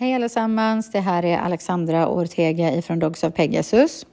[0.00, 4.06] Hej allesammans, det här är Alexandra Ortega ifrån Dogs of Pegasus.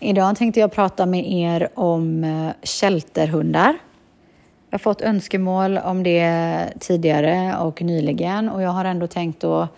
[0.00, 3.78] Idag tänkte jag prata med er om eh, shelterhundar.
[4.70, 9.68] Jag har fått önskemål om det tidigare och nyligen och jag har ändå tänkt att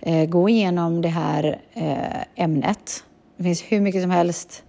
[0.00, 3.04] eh, gå igenom det här eh, ämnet.
[3.36, 4.64] Det finns hur mycket som helst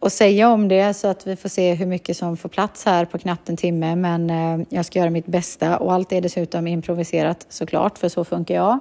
[0.00, 3.04] att säga om det så att vi får se hur mycket som får plats här
[3.04, 3.96] på knappt en timme.
[3.96, 8.24] Men eh, jag ska göra mitt bästa och allt är dessutom improviserat såklart, för så
[8.24, 8.78] funkar jag.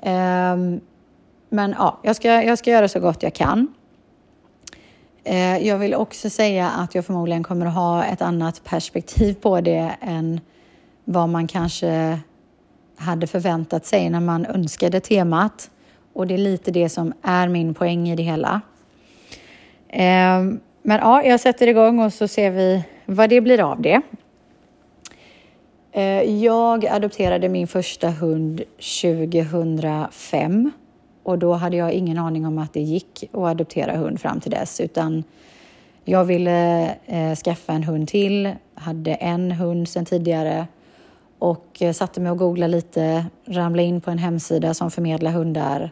[0.00, 0.56] Eh,
[1.48, 3.74] men ja, jag ska, jag ska göra så gott jag kan.
[5.24, 9.60] Eh, jag vill också säga att jag förmodligen kommer att ha ett annat perspektiv på
[9.60, 10.40] det än
[11.04, 12.18] vad man kanske
[12.96, 15.70] hade förväntat sig när man önskade temat.
[16.12, 18.60] Och det är lite det som är min poäng i det hela.
[19.96, 24.00] Ehm, men ja, jag sätter igång och så ser vi vad det blir av det.
[25.92, 28.62] Ehm, jag adopterade min första hund
[29.02, 30.70] 2005
[31.22, 34.50] och då hade jag ingen aning om att det gick att adoptera hund fram till
[34.50, 35.24] dess utan
[36.04, 40.66] jag ville eh, skaffa en hund till, hade en hund sedan tidigare
[41.38, 45.90] och eh, satte mig och googlade lite, ramlade in på en hemsida som förmedlar hundar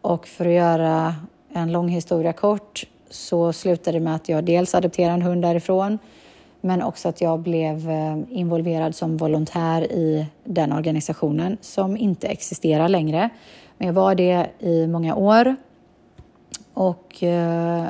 [0.00, 1.14] och för att göra
[1.52, 5.98] en lång historia kort så slutade det med att jag dels adopterade en hund därifrån
[6.60, 12.88] men också att jag blev eh, involverad som volontär i den organisationen som inte existerar
[12.88, 13.30] längre.
[13.78, 15.56] Men jag var det i många år
[16.74, 17.86] och eh,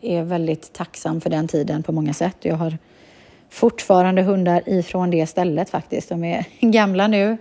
[0.00, 2.36] är väldigt tacksam för den tiden på många sätt.
[2.40, 2.78] Jag har
[3.48, 6.08] fortfarande hundar ifrån det stället faktiskt.
[6.08, 7.36] De är gamla nu,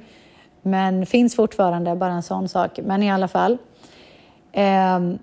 [0.61, 2.79] men finns fortfarande, bara en sån sak.
[2.83, 3.57] Men i alla fall.
[4.51, 5.17] Ehm,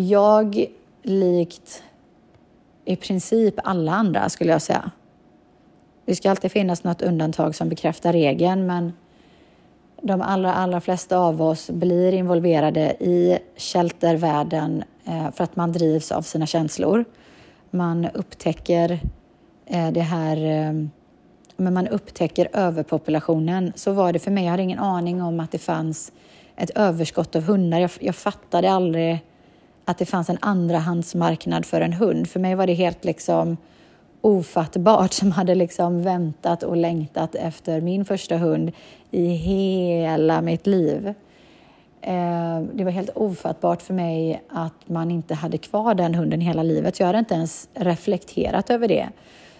[0.00, 0.66] jag,
[1.02, 1.82] likt
[2.84, 4.90] i princip alla andra skulle jag säga.
[6.04, 8.92] Det ska alltid finnas något undantag som bekräftar regeln, men
[10.02, 16.12] de allra, allra flesta av oss blir involverade i sheltervärlden eh, för att man drivs
[16.12, 17.04] av sina känslor.
[17.70, 19.00] Man upptäcker
[19.66, 20.72] eh, det här eh,
[21.56, 23.72] men man upptäcker överpopulationen.
[23.76, 24.44] Så var det för mig.
[24.44, 26.12] Jag hade ingen aning om att det fanns
[26.56, 27.78] ett överskott av hundar.
[27.78, 29.24] Jag, jag fattade aldrig
[29.88, 32.28] att det fanns en andrahandsmarknad för en hund.
[32.28, 33.56] För mig var det helt liksom
[34.20, 38.72] ofattbart som hade liksom väntat och längtat efter min första hund
[39.10, 41.14] i hela mitt liv.
[42.00, 46.62] Eh, det var helt ofattbart för mig att man inte hade kvar den hunden hela
[46.62, 47.00] livet.
[47.00, 49.08] Jag hade inte ens reflekterat över det.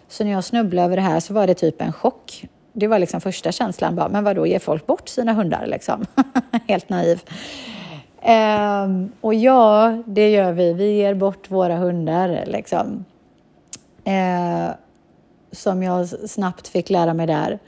[0.09, 2.45] Så när jag snubblade över det här så var det typ en chock.
[2.73, 3.97] Det var liksom första känslan.
[3.97, 6.07] Bara, men vadå, ger folk bort sina hundar liksom?
[6.69, 7.23] helt naiv.
[8.23, 10.73] Um, och ja, det gör vi.
[10.73, 13.05] Vi ger bort våra hundar liksom.
[14.07, 14.71] Uh,
[15.53, 17.59] som jag snabbt fick lära mig där.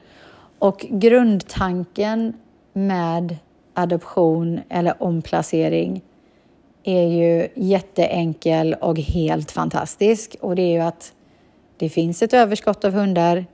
[0.59, 2.33] Och grundtanken
[2.73, 3.37] med
[3.75, 6.03] adoption eller omplacering
[6.85, 10.37] är ju jätteenkel och helt fantastisk.
[10.41, 11.13] Och det är ju att
[11.77, 13.47] det finns ett överskott av hundar.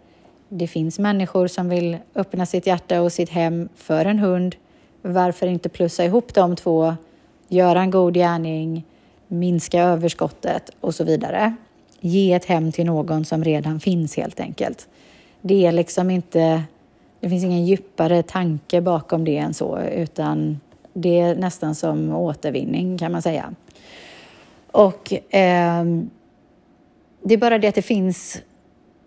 [0.49, 4.57] Det finns människor som vill öppna sitt hjärta och sitt hem för en hund
[5.13, 6.95] varför inte plussa ihop de två,
[7.49, 8.85] göra en god gärning,
[9.29, 11.55] minska överskottet och så vidare.
[12.01, 14.89] Ge ett hem till någon som redan finns helt enkelt.
[15.41, 16.63] Det är liksom inte,
[17.21, 20.61] det finns ingen djupare tanke bakom det än så, utan
[20.93, 23.55] det är nästan som återvinning kan man säga.
[24.73, 25.85] Och eh,
[27.23, 28.43] det är bara det att det finns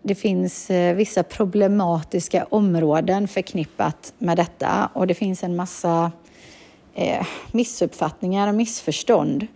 [0.01, 6.11] det finns eh, vissa problematiska områden förknippat med detta och det finns en massa
[6.93, 9.47] eh, missuppfattningar och missförstånd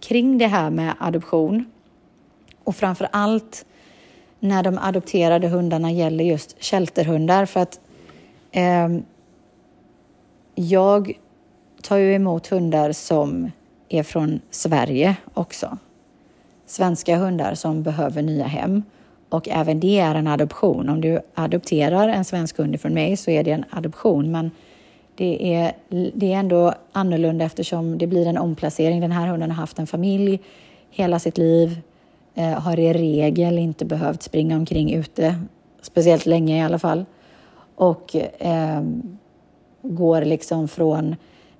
[0.00, 1.64] kring det här med adoption.
[2.64, 3.64] Och framför allt
[4.40, 7.80] när de adopterade hundarna gäller just shelterhundar för att
[8.52, 8.88] eh,
[10.54, 11.18] jag
[11.82, 13.50] tar ju emot hundar som
[13.88, 15.78] är från Sverige också.
[16.66, 18.82] Svenska hundar som behöver nya hem.
[19.34, 20.88] Och även det är en adoption.
[20.88, 24.32] Om du adopterar en svensk hund från mig så är det en adoption.
[24.32, 24.50] Men
[25.14, 25.72] det är,
[26.14, 29.00] det är ändå annorlunda eftersom det blir en omplacering.
[29.00, 30.40] Den här hunden har haft en familj
[30.90, 31.80] hela sitt liv,
[32.34, 35.34] eh, har i regel inte behövt springa omkring ute,
[35.82, 37.04] speciellt länge i alla fall.
[37.74, 38.82] Och eh,
[39.82, 41.16] går liksom från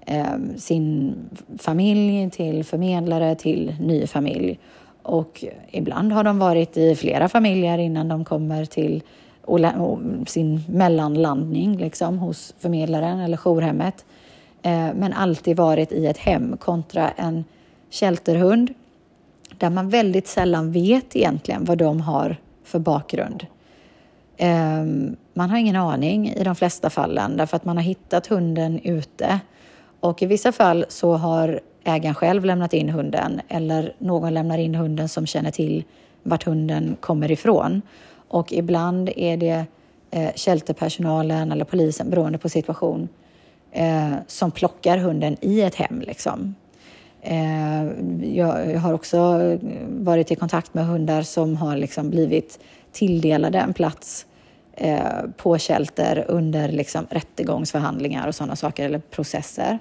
[0.07, 1.15] eh, sin
[1.59, 4.59] familj till förmedlare till ny familj.
[5.05, 9.03] Och ibland har de varit i flera familjer innan de kommer till
[10.27, 14.05] sin mellanlandning liksom, hos förmedlaren eller jourhemmet.
[14.63, 17.45] Eh, men alltid varit i ett hem kontra en
[17.91, 18.75] shelterhund
[19.59, 23.47] där man väldigt sällan vet egentligen vad de har för bakgrund.
[24.37, 28.81] Ehm, man har ingen aning i de flesta fallen därför att man har hittat hunden
[28.85, 29.41] ute.
[30.01, 34.75] Och i vissa fall så har ägaren själv lämnat in hunden eller någon lämnar in
[34.75, 35.85] hunden som känner till
[36.23, 37.83] vart hunden kommer ifrån.
[38.29, 39.65] Och ibland är det
[40.11, 43.09] eh, shelterpersonalen eller polisen, beroende på situation,
[43.73, 46.01] eh, som plockar hunden i ett hem.
[46.01, 46.55] Liksom.
[47.23, 47.85] Eh,
[48.37, 49.19] jag har också
[49.89, 52.59] varit i kontakt med hundar som har liksom blivit
[52.93, 54.27] tilldelade en plats
[54.75, 54.99] eh,
[55.37, 59.79] på shelter under liksom rättegångsförhandlingar och sådana saker, eller processer.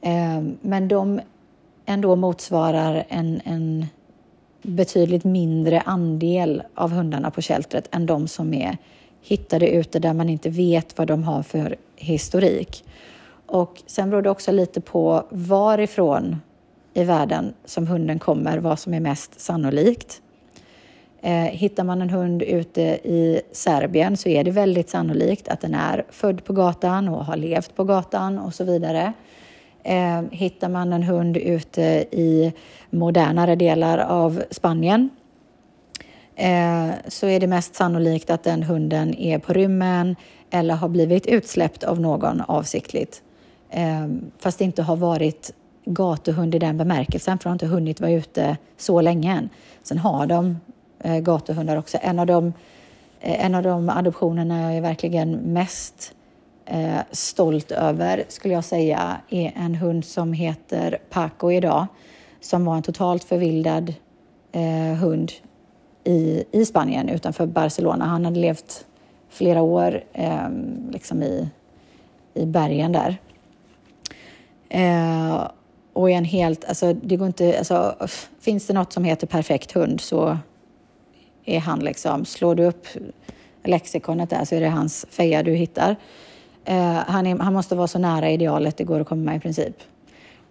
[0.00, 1.20] Ehm, men de
[1.86, 3.86] ändå motsvarar en, en
[4.62, 8.78] betydligt mindre andel av hundarna på sheltret än de som är
[9.22, 12.84] hittade ute där man inte vet vad de har för historik.
[13.46, 16.40] Och sen beror det också lite på varifrån
[16.94, 20.22] i världen som hunden kommer, vad som är mest sannolikt.
[21.22, 25.74] Eh, hittar man en hund ute i Serbien så är det väldigt sannolikt att den
[25.74, 29.12] är född på gatan och har levt på gatan och så vidare.
[29.82, 32.52] Eh, hittar man en hund ute i
[32.90, 35.10] modernare delar av Spanien
[36.36, 40.16] eh, så är det mest sannolikt att den hunden är på rymmen
[40.50, 43.22] eller har blivit utsläppt av någon avsiktligt.
[43.70, 44.06] Eh,
[44.38, 45.52] fast det inte har varit
[45.84, 49.48] gatuhund i den bemärkelsen, för de har inte hunnit vara ute så länge än.
[49.82, 50.60] Sen har de
[50.98, 51.98] eh, gatuhundar också.
[52.02, 52.52] En av, de,
[53.20, 56.12] eh, en av de adoptionerna jag är verkligen mest
[56.70, 61.86] eh, stolt över, skulle jag säga, är en hund som heter Paco idag,
[62.40, 63.94] som var en totalt förvildad
[64.52, 65.32] eh, hund
[66.04, 68.04] i, i Spanien utanför Barcelona.
[68.04, 68.86] Han hade levt
[69.28, 70.48] flera år eh,
[70.90, 71.48] liksom i,
[72.34, 73.18] i bergen där.
[74.68, 75.48] Eh,
[75.92, 77.96] och är en helt, alltså det går inte, alltså
[78.40, 80.38] finns det något som heter perfekt hund så
[81.44, 82.86] är han liksom, slår du upp
[83.64, 85.96] lexikonet där så är det hans feja du hittar.
[86.64, 89.76] Eh, han, är, han måste vara så nära idealet det går att komma i princip.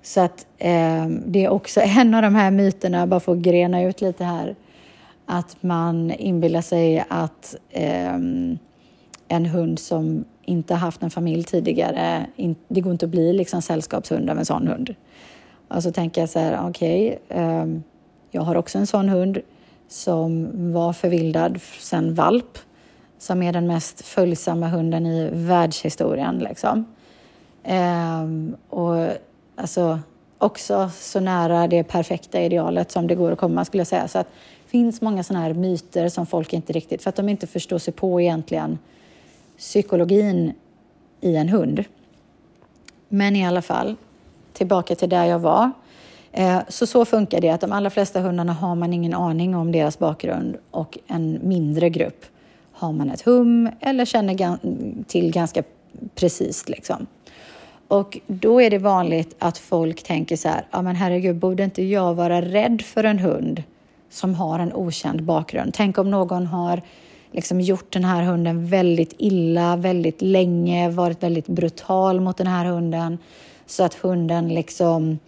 [0.02, 3.84] Så att eh, det är också en av de här myterna, bara för att grena
[3.84, 4.56] ut lite här,
[5.26, 8.16] att man inbillar sig att eh,
[9.28, 13.62] en hund som inte haft en familj tidigare, in, det går inte att bli liksom
[13.62, 14.96] sällskapshund av en sån hund.
[15.68, 17.66] Och så tänker jag så här, okej, okay, eh,
[18.32, 19.38] jag har också en sån hund
[19.88, 22.58] som var förvildad sen valp
[23.20, 26.40] som är den mest följsamma hunden i världshistorien.
[26.40, 26.86] Liksom.
[27.64, 29.08] Ehm, och
[29.56, 30.00] alltså,
[30.38, 34.08] också så nära det perfekta idealet som det går att komma skulle jag säga.
[34.08, 34.28] Så att
[34.64, 37.78] det finns många sådana här myter som folk inte riktigt, för att de inte förstår
[37.78, 38.80] sig på egentligen
[39.58, 40.54] psykologin
[41.22, 41.84] i en hund.
[43.10, 43.96] Men i alla fall,
[44.54, 45.72] tillbaka till där jag var.
[46.32, 49.72] Ehm, så så funkar det att de allra flesta hundarna har man ingen aning om
[49.72, 52.26] deras bakgrund och en mindre grupp
[52.80, 54.58] har man ett hum eller känner
[55.04, 55.64] till ganska
[56.16, 56.70] precis.
[56.70, 57.08] Liksom.
[57.88, 61.84] Och då är det vanligt att folk tänker så här, ja men herregud, borde inte
[61.84, 63.64] jag vara rädd för en hund
[64.10, 65.74] som har en okänd bakgrund?
[65.74, 66.82] Tänk om någon har
[67.32, 72.66] liksom gjort den här hunden väldigt illa, väldigt länge, varit väldigt brutal mot den här
[72.66, 73.18] hunden
[73.66, 75.20] så att hunden liksom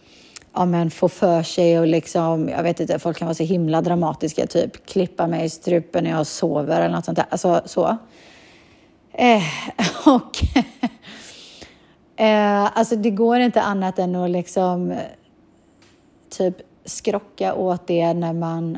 [0.53, 3.81] ja, men få för sig och liksom, jag vet inte, folk kan vara så himla
[3.81, 7.25] dramatiska, typ klippa mig i strupen när jag sover eller något sånt där.
[7.29, 7.97] Alltså så.
[9.13, 9.43] Eh,
[10.05, 10.37] och
[12.21, 14.95] eh, alltså det går inte annat än att liksom
[16.29, 16.55] typ
[16.85, 18.77] skrocka åt det när man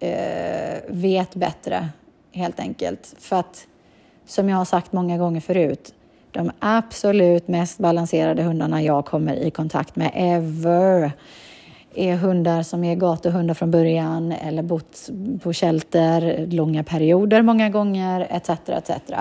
[0.00, 1.88] eh, vet bättre,
[2.32, 3.14] helt enkelt.
[3.18, 3.66] För att,
[4.26, 5.94] som jag har sagt många gånger förut,
[6.36, 11.12] de absolut mest balanserade hundarna jag kommer i kontakt med ever
[11.94, 15.10] är hundar som är gatuhundar från början eller bott
[15.42, 18.50] på shelter långa perioder många gånger etc.
[18.50, 19.12] etc.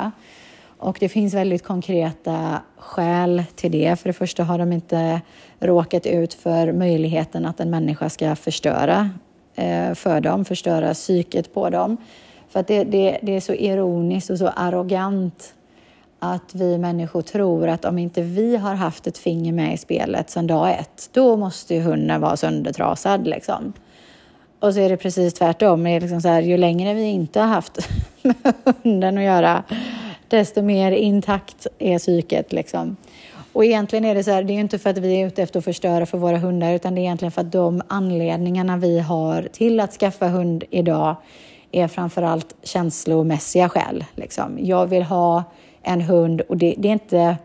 [0.77, 3.99] Och det finns väldigt konkreta skäl till det.
[3.99, 5.21] För det första har de inte
[5.59, 9.09] råkat ut för möjligheten att en människa ska förstöra
[9.55, 11.97] eh, för dem, förstöra psyket på dem.
[12.49, 15.54] För att det, det, det är så ironiskt och så arrogant
[16.33, 20.29] att vi människor tror att om inte vi har haft ett finger med i spelet
[20.29, 23.27] sedan dag ett, då måste ju hunden vara söndertrasad.
[23.27, 23.73] Liksom.
[24.59, 25.83] Och så är det precis tvärtom.
[25.83, 27.89] Det är liksom så här, ju längre vi inte har haft
[28.21, 28.53] med
[28.83, 29.63] hunden att göra,
[30.27, 32.53] desto mer intakt är psyket.
[32.53, 32.97] Liksom.
[33.53, 35.59] Och egentligen är det så här, det är inte för att vi är ute efter
[35.59, 39.47] att förstöra för våra hundar, utan det är egentligen för att de anledningarna vi har
[39.53, 41.15] till att skaffa hund idag
[41.71, 44.05] är framförallt känslomässiga skäl.
[44.15, 44.57] Liksom.
[44.61, 45.43] Jag vill ha
[45.85, 47.37] en hund och det, det, är inte...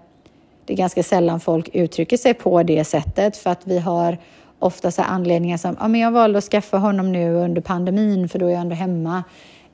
[0.64, 4.18] Det är ganska sällan folk uttrycker sig på det sättet för att vi har
[4.58, 8.38] ofta så anledningar som ja, men jag valde att skaffa honom nu under pandemin för
[8.38, 9.24] då är jag ändå hemma.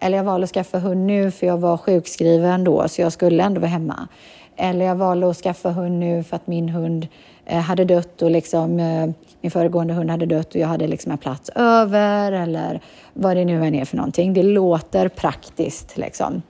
[0.00, 3.42] Eller jag valde att skaffa hund nu för jag var sjukskriven då, så jag skulle
[3.42, 4.08] ändå vara hemma.
[4.56, 7.08] Eller jag valde att skaffa hund nu för att min hund
[7.46, 11.12] eh, hade dött och liksom, eh, min föregående hund hade dött och jag hade liksom
[11.12, 12.80] en plats över eller
[13.12, 14.34] vad det nu än är för någonting.
[14.34, 16.42] Det låter praktiskt liksom.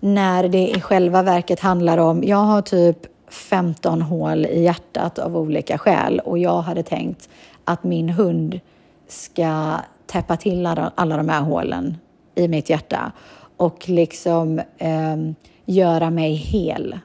[0.00, 5.36] När det i själva verket handlar om, jag har typ 15 hål i hjärtat av
[5.36, 7.28] olika skäl och jag hade tänkt
[7.64, 8.60] att min hund
[9.08, 9.74] ska
[10.06, 11.96] täppa till alla, alla de här hålen
[12.34, 13.12] i mitt hjärta
[13.56, 15.16] och liksom eh,
[15.64, 16.98] göra mig hel.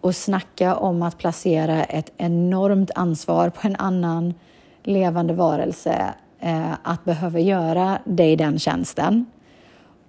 [0.00, 4.34] Och snacka om att placera ett enormt ansvar på en annan
[4.82, 9.26] levande varelse eh, att behöva göra dig den tjänsten.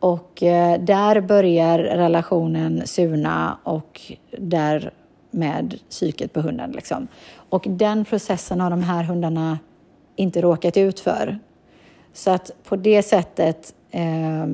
[0.02, 4.02] Och eh, där börjar relationen surna och
[4.38, 6.72] därmed psyket på hunden.
[6.72, 7.08] Liksom.
[7.50, 9.60] Och den processen har de här hundarna
[10.16, 11.40] inte råkat ut för.
[12.14, 14.48] Så att på det sättet eh,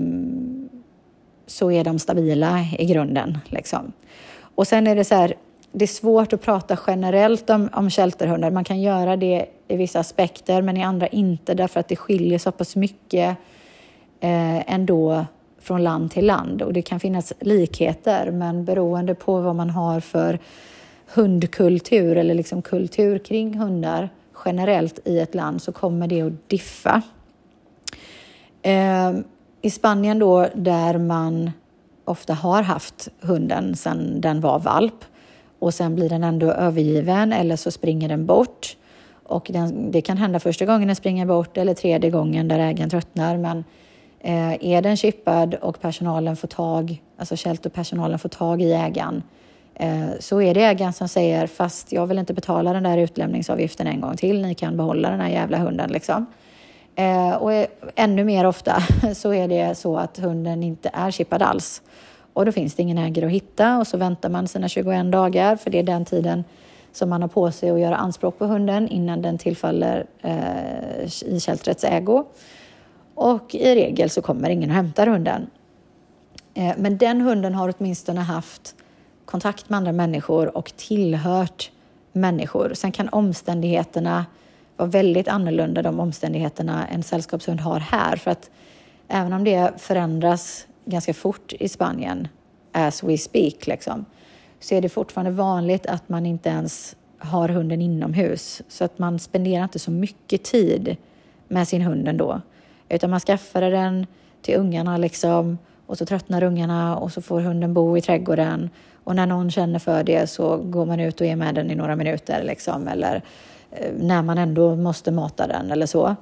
[1.47, 3.37] så är de stabila i grunden.
[3.45, 3.91] Liksom.
[4.39, 5.33] Och sen är det så här,
[5.71, 8.51] det är svårt att prata generellt om, om shelterhundar.
[8.51, 12.39] Man kan göra det i vissa aspekter, men i andra inte, därför att det skiljer
[12.39, 13.37] så pass mycket
[14.19, 15.25] eh, ändå
[15.67, 16.61] från land till land.
[16.61, 20.39] Och det kan finnas likheter, men beroende på vad man har för
[21.13, 24.09] hundkultur eller liksom kultur kring hundar
[24.45, 27.01] generellt i ett land så kommer det att diffa.
[28.61, 29.13] Eh,
[29.61, 31.51] I Spanien då, där man
[32.05, 35.05] ofta har haft hunden sedan den var valp
[35.59, 38.77] och sen blir den ändå övergiven eller så springer den bort.
[39.23, 42.89] Och den, det kan hända första gången den springer bort eller tredje gången där ägaren
[42.89, 43.37] tröttnar.
[43.37, 43.63] Men
[44.19, 49.23] Eh, är den chippad och personalen får tag, alltså shelterpersonalen får tag i ägaren
[49.75, 53.87] eh, så är det ägaren som säger fast jag vill inte betala den där utlämningsavgiften
[53.87, 54.41] en gång till.
[54.41, 56.25] Ni kan behålla den här jävla hunden liksom.
[56.95, 57.51] Eh, och
[57.95, 58.83] ännu mer ofta
[59.15, 61.81] så är det så att hunden inte är chippad alls.
[62.33, 65.55] Och då finns det ingen ägare att hitta och så väntar man sina 21 dagar
[65.55, 66.43] för det är den tiden
[66.91, 71.39] som man har på sig att göra anspråk på hunden innan den tillfaller eh, i
[71.39, 72.25] kältrets ägo.
[73.17, 75.47] Och i regel så kommer ingen och hämtar hunden.
[76.53, 78.75] Eh, men den hunden har åtminstone haft
[79.25, 81.71] kontakt med andra människor och tillhört
[82.13, 82.73] människor.
[82.73, 84.25] Sen kan omständigheterna
[84.75, 88.15] vara väldigt annorlunda, de omständigheterna en sällskapshund har här.
[88.15, 88.49] För att
[89.07, 92.27] även om det förändras ganska fort i Spanien,
[92.71, 94.05] as we speak, liksom,
[94.59, 98.61] så är det fortfarande vanligt att man inte ens har hunden inomhus.
[98.67, 100.95] Så att man spenderar inte så mycket tid
[101.47, 102.41] med sin hund ändå.
[102.89, 104.07] Utan man skaffade den
[104.41, 108.69] till ungarna liksom och så tröttnar ungarna och så får hunden bo i trädgården.
[109.03, 111.75] Och när någon känner för det så går man ut och är med den i
[111.75, 112.87] några minuter liksom.
[112.87, 113.21] Eller
[113.71, 116.15] eh, när man ändå måste mata den eller så.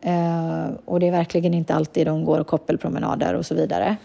[0.00, 3.96] Eh, och det är verkligen inte alltid de går koppelpromenader och så vidare.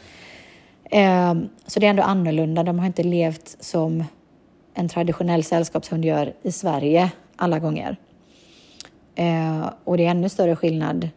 [0.83, 1.33] Eh,
[1.67, 2.63] så det är ändå annorlunda.
[2.63, 4.03] De har inte levt som
[4.73, 7.97] en traditionell sällskapshund gör i Sverige alla gånger.
[9.15, 11.09] Eh, och det är ännu större skillnad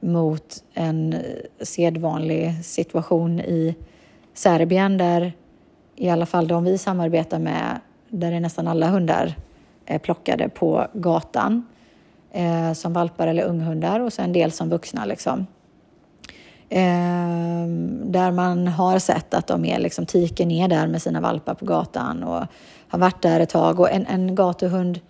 [0.00, 1.14] mot en
[1.60, 3.74] sedvanlig situation i
[4.34, 5.32] Serbien där
[5.96, 9.34] i alla fall de vi samarbetar med, där är nästan alla hundar
[10.02, 11.66] plockade på gatan
[12.32, 15.04] eh, som valpar eller unghundar och sen en del som vuxna.
[15.04, 15.46] Liksom.
[16.68, 17.66] Eh,
[18.04, 21.64] där man har sett att de är liksom tiker ner där med sina valpar på
[21.64, 22.46] gatan och
[22.88, 23.80] har varit där ett tag.
[23.80, 25.00] Och en, en gatuhund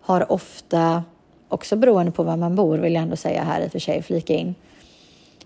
[0.00, 1.04] har ofta,
[1.52, 4.02] också beroende på var man bor vill jag ändå säga här i och för sig,
[4.02, 4.54] flika in,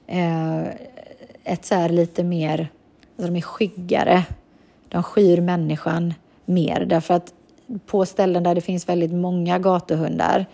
[0.07, 0.67] eh,
[1.45, 2.69] ett så här lite mer,
[3.17, 4.25] alltså de är skyggare.
[4.89, 7.33] De skyr människan mer därför att
[7.87, 10.47] på ställen där det finns väldigt många gatuhundar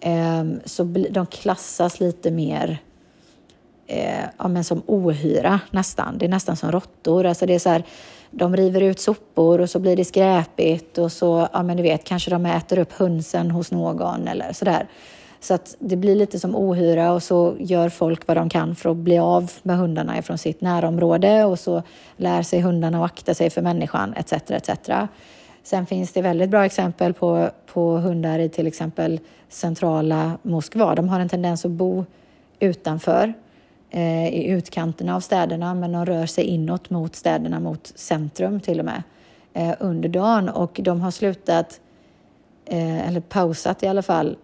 [0.00, 2.78] eh, så de klassas lite mer
[3.86, 6.18] eh, ja, men som ohyra nästan.
[6.18, 7.26] Det är nästan som råttor.
[7.26, 7.84] Alltså det är så här,
[8.30, 12.04] de river ut sopor och så blir det skräpigt och så, ja men du vet,
[12.04, 14.86] kanske de äter upp hönsen hos någon eller sådär.
[15.40, 18.90] Så att det blir lite som ohyra och så gör folk vad de kan för
[18.90, 21.82] att bli av med hundarna ifrån sitt närområde och så
[22.16, 24.32] lär sig hundarna att akta sig för människan etc.
[24.32, 24.90] etc.
[25.62, 30.94] Sen finns det väldigt bra exempel på, på hundar i till exempel centrala Moskva.
[30.94, 32.04] De har en tendens att bo
[32.60, 33.34] utanför
[33.90, 38.78] Eh, i utkanterna av städerna men de rör sig inåt mot städerna, mot centrum till
[38.78, 39.02] och med
[39.54, 41.80] eh, under dagen och de har slutat,
[42.66, 44.36] eh, eller pausat i alla fall,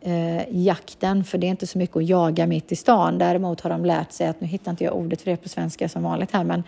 [0.00, 3.18] eh, jakten för det är inte så mycket att jaga mitt i stan.
[3.18, 5.88] Däremot har de lärt sig att, nu hittar inte jag ordet för det på svenska
[5.88, 6.62] som vanligt här, men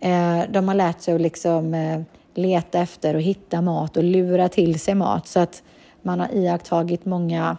[0.00, 2.00] eh, de har lärt sig att liksom eh,
[2.34, 5.26] leta efter och hitta mat och lura till sig mat.
[5.26, 5.62] Så att
[6.02, 7.56] man har iakttagit många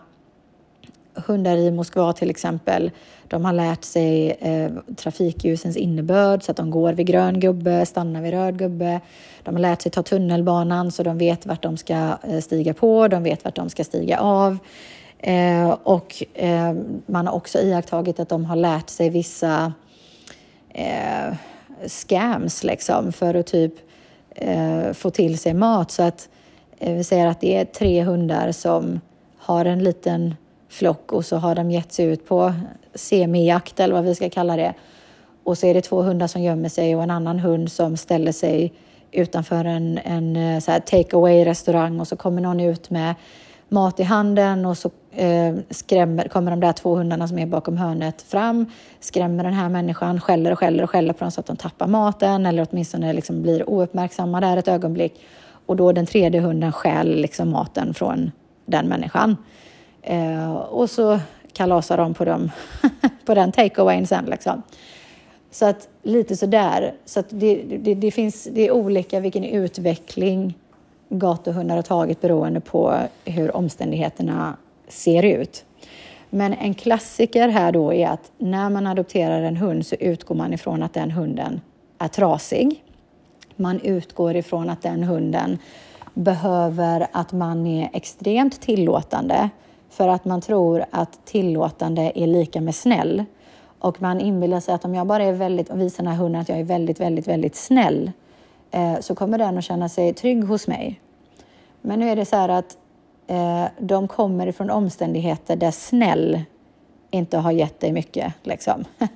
[1.14, 2.92] hundar i Moskva till exempel,
[3.28, 8.22] de har lärt sig eh, trafikljusens innebörd så att de går vid grön gubbe, stannar
[8.22, 9.02] vid röd gubbe.
[9.44, 13.08] De har lärt sig ta tunnelbanan så de vet vart de ska eh, stiga på,
[13.08, 14.58] de vet vart de ska stiga av.
[15.20, 16.74] Eh, och eh,
[17.06, 19.74] man har också iakttagit att de har lärt sig vissa
[20.70, 21.36] eh,
[21.88, 23.74] scams liksom för att typ
[24.36, 25.92] eh, få till sig mat.
[25.92, 26.30] Så att
[26.80, 29.00] eh, vi säger att det är tre hundar som
[29.38, 30.36] har en liten
[30.72, 32.54] flock och så har de gett sig ut på
[32.96, 34.74] semijakt eller vad vi ska kalla det.
[35.44, 38.32] Och så är det två hundar som gömmer sig och en annan hund som ställer
[38.32, 38.74] sig
[39.12, 43.16] utanför en, en eh, take away restaurang och så kommer någon ut med
[43.70, 47.78] mat i handen och så eh, skrämmer, kommer de där två hundarna som är bakom
[47.78, 48.66] hörnet fram,
[49.00, 51.88] skrämmer den här människan, skäller och skäller och skäller på dem så att de tappar
[51.88, 55.22] maten eller åtminstone liksom blir ouppmärksamma där ett ögonblick.
[55.66, 58.32] Och då den tredje hunden stjäl liksom maten från
[58.66, 59.38] den människan.
[60.02, 61.20] Eh, och så
[61.54, 62.52] kalasar de på, dem,
[63.26, 64.26] på den takeawayen sen.
[64.26, 64.62] Liksom.
[65.52, 66.94] Så att lite sådär.
[67.06, 70.58] Så att det, det, det, finns, det är olika vilken utveckling
[71.10, 75.66] gatuhundar har tagit beroende på hur omständigheterna ser ut.
[76.30, 80.54] Men en klassiker här då är att när man adopterar en hund så utgår man
[80.54, 81.62] ifrån att den hunden
[81.98, 82.84] är trasig.
[83.56, 85.58] Man utgår ifrån att den hunden
[86.14, 89.50] behöver att man är extremt tillåtande
[89.92, 93.26] för att man tror att tillåtande är lika med snäll.
[93.80, 96.42] Och man inbillar sig att om jag bara är väldigt, och visar den här hunden
[96.42, 98.12] att jag är väldigt, väldigt, väldigt snäll
[98.72, 101.02] eh, så kommer den att känna sig trygg hos mig.
[101.82, 102.78] Men nu är det så här att
[103.28, 106.42] eh, de kommer ifrån omständigheter där snäll
[107.12, 108.34] inte har gett dig mycket.
[108.44, 108.86] Liksom.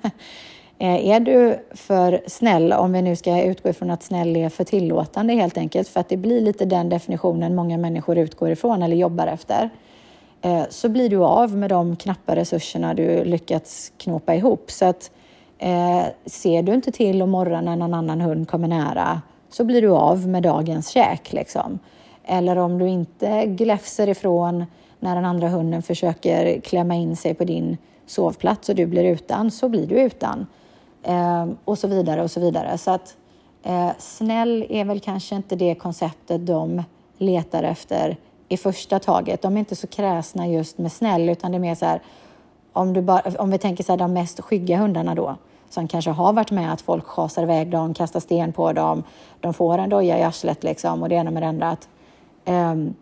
[0.78, 4.64] Eh, är du för snäll, om vi nu ska utgå ifrån att snäll är för
[4.64, 8.96] tillåtande helt enkelt, för att det blir lite den definitionen många människor utgår ifrån eller
[8.96, 9.70] jobbar efter, eh,
[10.42, 14.70] Eh, så blir du av med de knappa resurserna du lyckats knåpa ihop.
[14.70, 15.10] Så att
[15.58, 19.82] eh, ser du inte till om morgonen när någon annan hund kommer nära så blir
[19.82, 21.32] du av med dagens käk.
[21.32, 21.78] Liksom.
[22.24, 24.64] Eller om du inte gläfser ifrån
[25.00, 29.50] när den andra hunden försöker klämma in sig på din sovplats och du blir utan,
[29.50, 30.46] så blir du utan.
[31.02, 32.78] Eh, och så vidare och så vidare.
[32.78, 33.16] Så att
[33.62, 36.82] eh, snäll är väl kanske inte det konceptet de
[37.18, 38.16] letar efter
[38.48, 39.42] i första taget.
[39.42, 42.02] De är inte så kräsna just med snäll, utan det är mer så här,
[42.72, 45.36] om, du bara, om vi tänker så här, de mest skygga hundarna då,
[45.68, 49.02] som kanske har varit med att folk schasar iväg dem, kastar sten på dem,
[49.40, 51.70] de får en doja i arslet liksom och det ena med det andra.
[51.70, 51.88] Att,
[52.44, 52.94] um,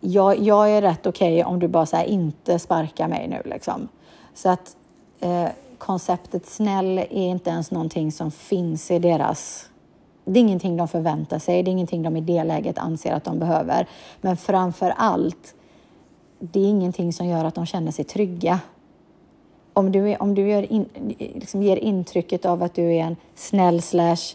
[0.00, 3.42] jag, jag, är rätt okej okay om du bara så här, inte sparkar mig nu
[3.44, 3.88] liksom.
[4.34, 4.76] Så att
[5.20, 5.48] eh,
[5.78, 9.67] konceptet snäll är inte ens någonting som finns i deras
[10.32, 13.24] det är ingenting de förväntar sig, det är ingenting de i det läget anser att
[13.24, 13.86] de behöver.
[14.20, 15.54] Men framför allt,
[16.38, 18.60] det är ingenting som gör att de känner sig trygga.
[19.72, 20.88] Om du, är, om du gör in,
[21.18, 24.34] liksom ger intrycket av att du är en snäll slash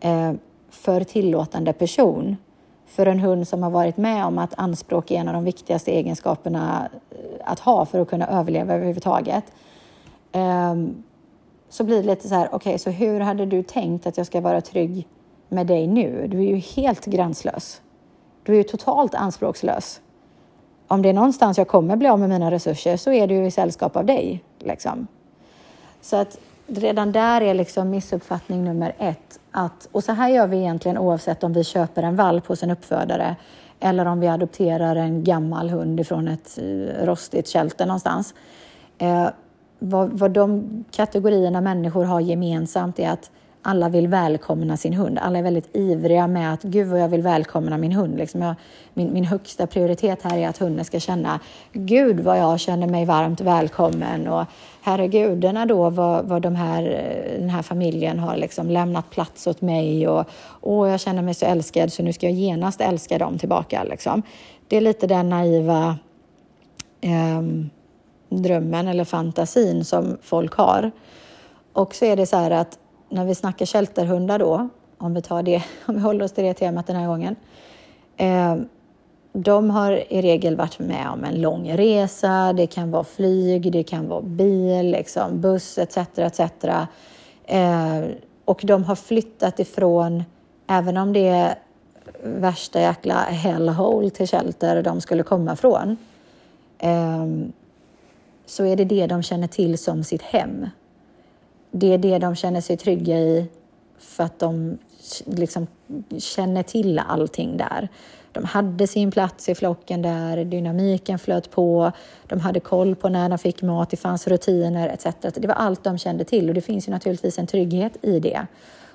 [0.00, 0.32] eh,
[0.70, 2.36] för tillåtande person
[2.86, 5.90] för en hund som har varit med om att anspråk är en av de viktigaste
[5.90, 9.44] egenskaperna eh, att ha för att kunna överleva överhuvudtaget.
[10.32, 11.04] Um,
[11.68, 14.26] så blir det lite så här, okej, okay, så hur hade du tänkt att jag
[14.26, 15.06] ska vara trygg
[15.48, 16.28] med dig nu.
[16.28, 17.80] Du är ju helt gränslös.
[18.42, 20.00] Du är ju totalt anspråkslös.
[20.86, 23.46] Om det är någonstans jag kommer bli av med mina resurser så är det ju
[23.46, 24.44] i sällskap av dig.
[24.58, 25.06] Liksom.
[26.00, 29.40] Så att redan där är liksom missuppfattning nummer ett.
[29.50, 32.70] Att, och så här gör vi egentligen oavsett om vi köper en valp hos en
[32.70, 33.36] uppfödare
[33.80, 38.34] eller om vi adopterar en gammal hund ifrån ett eh, rostigt shelter någonstans.
[38.98, 39.28] Eh,
[39.78, 43.30] vad, vad de kategorierna människor har gemensamt är att
[43.68, 45.18] alla vill välkomna sin hund.
[45.18, 48.18] Alla är väldigt ivriga med att gud vad jag vill välkomna min hund.
[48.18, 48.54] Liksom jag,
[48.94, 51.40] min, min högsta prioritet här är att hunden ska känna
[51.72, 54.44] gud vad jag känner mig varmt välkommen och
[54.82, 56.82] herregudarna då vad, vad de här,
[57.38, 60.28] den här familjen har liksom lämnat plats åt mig och
[60.60, 63.84] åh, jag känner mig så älskad så nu ska jag genast älska dem tillbaka.
[63.84, 64.22] Liksom.
[64.68, 65.96] Det är lite den naiva
[67.00, 67.42] eh,
[68.28, 70.90] drömmen eller fantasin som folk har.
[71.72, 72.78] Och så är det så här att
[73.08, 74.68] när vi snackar shelterhundar då,
[74.98, 77.36] om vi tar det, om vi håller oss till det temat den här gången.
[78.16, 78.56] Eh,
[79.32, 82.52] de har i regel varit med om en lång resa.
[82.52, 85.96] Det kan vara flyg, det kan vara bil, liksom, buss etc.
[86.16, 86.40] etc.
[87.44, 88.04] Eh,
[88.44, 90.24] och de har flyttat ifrån,
[90.66, 91.54] även om det är
[92.22, 95.96] värsta jäkla hellhole till shelter de skulle komma från,
[96.78, 97.26] eh,
[98.46, 100.66] så är det det de känner till som sitt hem
[101.70, 103.46] det är det de känner sig trygga i
[103.98, 104.78] för att de
[105.24, 105.66] liksom
[106.18, 107.88] känner till allting där.
[108.32, 111.92] De hade sin plats i flocken där, dynamiken flöt på,
[112.26, 115.06] de hade koll på när de fick mat, det fanns rutiner etc.
[115.34, 118.46] Det var allt de kände till och det finns ju naturligtvis en trygghet i det.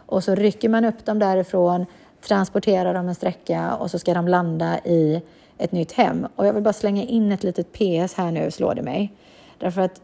[0.06, 1.86] Och så rycker man upp dem därifrån,
[2.28, 5.22] transporterar dem en sträcka och så ska de landa i
[5.58, 6.28] ett nytt hem.
[6.36, 9.14] Och jag vill bara slänga in ett litet PS här nu, slår det mig.
[9.58, 10.02] Därför att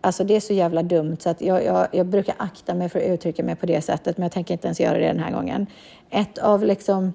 [0.00, 2.98] Alltså det är så jävla dumt så att jag, jag, jag, brukar akta mig för
[2.98, 5.32] att uttrycka mig på det sättet, men jag tänker inte ens göra det den här
[5.32, 5.66] gången.
[6.10, 7.12] Ett av liksom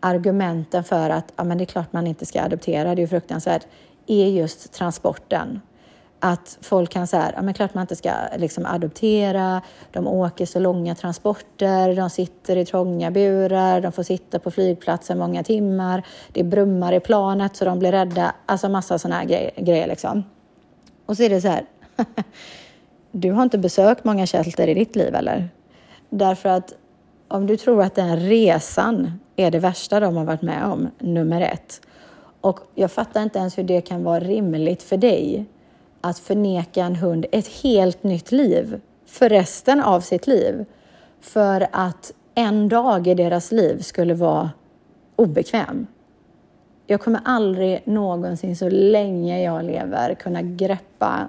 [0.00, 3.08] argumenten för att ja, men det är klart man inte ska adoptera, det är ju
[3.08, 3.66] fruktansvärt,
[4.06, 5.60] är just transporten.
[6.20, 10.58] Att folk kan säga, ja men klart man inte ska liksom adoptera, de åker så
[10.58, 16.44] långa transporter, de sitter i trånga burar, de får sitta på flygplatsen många timmar, det
[16.44, 20.24] brummar i planet så de blir rädda, alltså massa sådana här grejer, grejer liksom.
[21.06, 21.64] Och så är det så här,
[23.12, 25.48] du har inte besökt många shelter i ditt liv eller?
[26.10, 26.74] Därför att
[27.28, 31.40] om du tror att den resan är det värsta de har varit med om, nummer
[31.40, 31.80] ett.
[32.40, 35.46] Och jag fattar inte ens hur det kan vara rimligt för dig
[36.00, 40.64] att förneka en hund ett helt nytt liv för resten av sitt liv.
[41.20, 44.50] För att en dag i deras liv skulle vara
[45.16, 45.86] obekväm.
[46.86, 51.28] Jag kommer aldrig någonsin så länge jag lever kunna greppa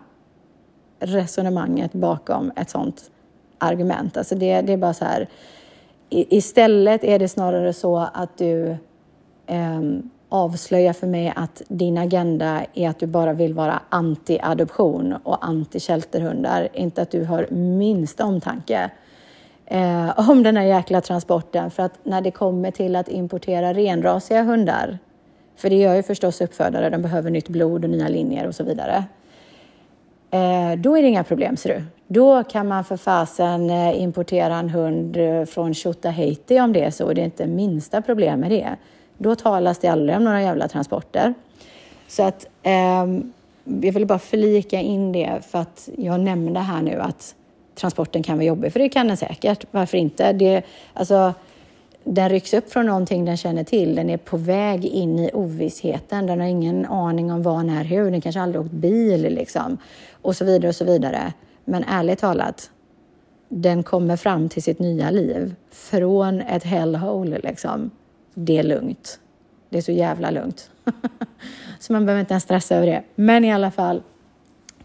[1.06, 3.12] resonemanget bakom ett sånt
[3.58, 4.18] argument.
[4.18, 5.28] Alltså det, det är bara så här.
[6.10, 8.78] Istället är det snarare så att du
[9.48, 9.82] eh,
[10.30, 16.68] avslöjar för mig att din agenda är att du bara vill vara anti-adoption och anti-shelterhundar.
[16.74, 18.92] Inte att du har minsta omtanke
[19.66, 21.72] eh, om den här jäkla transporten.
[21.72, 24.98] För att när det kommer till att importera renrasiga hundar,
[25.56, 28.64] för det gör ju förstås uppfödare, de behöver nytt blod och nya linjer och så
[28.64, 29.23] vidare Eh,
[30.34, 31.84] Eh, då är det inga problem, ser du.
[32.08, 36.92] Då kan man för fasen eh, importera en hund eh, från Tjotahejti om det är
[36.92, 37.14] så.
[37.14, 38.70] Det är inte minsta problem med det.
[39.18, 41.34] Då talas det aldrig om några jävla transporter.
[42.08, 43.06] Så att eh,
[43.64, 47.36] jag vill bara förlika in det för att jag nämnde här nu att
[47.76, 49.66] transporten kan vara jobbig, för det kan den säkert.
[49.72, 50.34] Varför inte?
[50.34, 51.34] Det, alltså,
[52.04, 53.96] den rycks upp från någonting den känner till.
[53.96, 56.26] Den är på väg in i ovissheten.
[56.28, 58.12] Den har ingen aning om vad, när, hur.
[58.12, 59.78] Den kanske aldrig åkt bil liksom.
[60.22, 61.34] Och så vidare och så vidare.
[61.66, 62.72] Men ärligt talat,
[63.50, 67.92] den kommer fram till sitt nya liv från ett hellhole liksom.
[68.34, 69.20] Det är lugnt.
[69.70, 70.70] Det är så jävla lugnt.
[71.80, 73.04] så man behöver inte ens stressa över det.
[73.16, 74.04] Men i alla fall,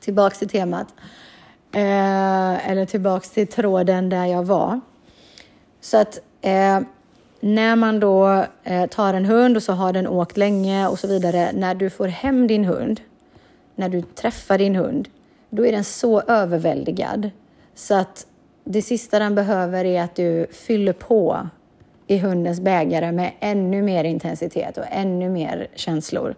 [0.00, 0.94] tillbaks till temat.
[1.72, 4.80] Eh, eller tillbaks till tråden där jag var.
[5.80, 6.80] Så att eh,
[7.40, 11.08] när man då eh, tar en hund och så har den åkt länge och så
[11.08, 11.50] vidare.
[11.54, 13.00] När du får hem din hund,
[13.74, 15.08] när du träffar din hund,
[15.50, 17.30] då är den så överväldigad
[17.74, 18.26] så att
[18.64, 21.48] det sista den behöver är att du fyller på
[22.06, 26.34] i hundens bägare med ännu mer intensitet och ännu mer känslor.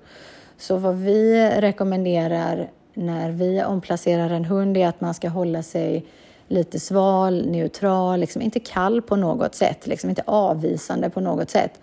[0.57, 6.05] Så vad vi rekommenderar när vi omplacerar en hund är att man ska hålla sig
[6.51, 11.81] lite sval, neutral, liksom inte kall på något sätt, liksom inte avvisande på något sätt.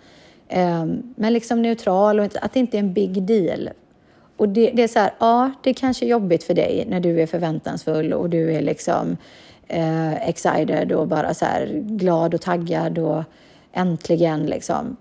[0.52, 3.70] Um, men liksom neutral och att det inte är en big deal.
[4.36, 7.00] Och det, det, är så här, ja, det är kanske är jobbigt för dig när
[7.00, 9.16] du är förväntansfull och du är liksom
[9.68, 13.22] eh, excited och bara så här glad och taggad och
[13.72, 14.96] äntligen liksom.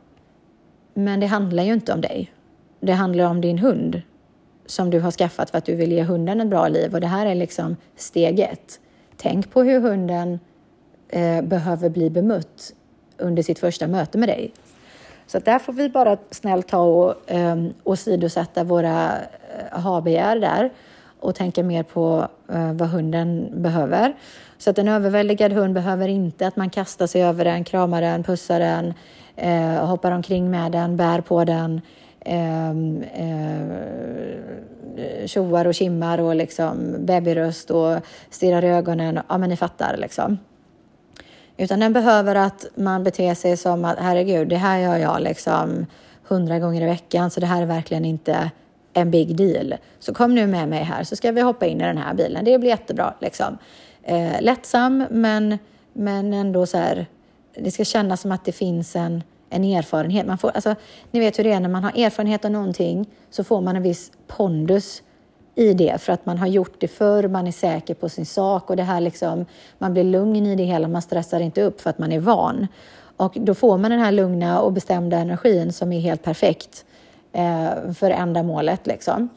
[0.93, 2.31] Men det handlar ju inte om dig.
[2.79, 4.01] Det handlar om din hund
[4.65, 7.07] som du har skaffat för att du vill ge hunden ett bra liv och det
[7.07, 8.79] här är liksom steg ett.
[9.17, 10.39] Tänk på hur hunden
[11.09, 12.73] eh, behöver bli bemött
[13.17, 14.53] under sitt första möte med dig.
[15.27, 19.11] Så där får vi bara snällt ta och eh, åsidosätta våra
[19.71, 20.69] eh, ha-begär där
[21.19, 24.13] och tänka mer på eh, vad hunden behöver.
[24.57, 28.23] Så att en överväldigad hund behöver inte att man kastar sig över den, kramar den,
[28.23, 28.93] pussar den,
[29.35, 31.81] eh, hoppar omkring med den, bär på den, eh,
[32.27, 33.67] Ehm, eh,
[35.25, 39.19] tjoar och kimmar och liksom babyröst och stirrar i ögonen.
[39.29, 40.37] Ja, men ni fattar liksom.
[41.57, 45.85] Utan den behöver att man beter sig som att herregud, det här gör jag liksom
[46.27, 48.51] hundra gånger i veckan, så det här är verkligen inte
[48.93, 49.75] en big deal.
[49.99, 52.45] Så kom nu med mig här så ska vi hoppa in i den här bilen.
[52.45, 53.57] Det blir jättebra liksom.
[54.03, 55.57] Eh, lättsam, men,
[55.93, 57.05] men ändå så här.
[57.59, 60.27] Det ska kännas som att det finns en en erfarenhet.
[60.27, 60.75] Man får, alltså,
[61.11, 63.83] ni vet hur det är när man har erfarenhet av någonting så får man en
[63.83, 65.03] viss pondus
[65.55, 68.69] i det för att man har gjort det förr, man är säker på sin sak
[68.69, 69.45] och det här liksom,
[69.77, 72.67] man blir lugn i det hela, man stressar inte upp för att man är van.
[73.17, 76.85] Och då får man den här lugna och bestämda energin som är helt perfekt
[77.33, 78.87] eh, för ändamålet.
[78.87, 79.29] Liksom.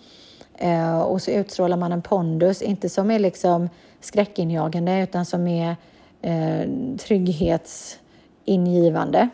[0.58, 3.68] Eh, och så utstrålar man en pondus, inte som är liksom
[4.00, 5.76] skräckinjagande utan som är
[6.22, 6.62] eh,
[6.98, 9.28] trygghetsingivande.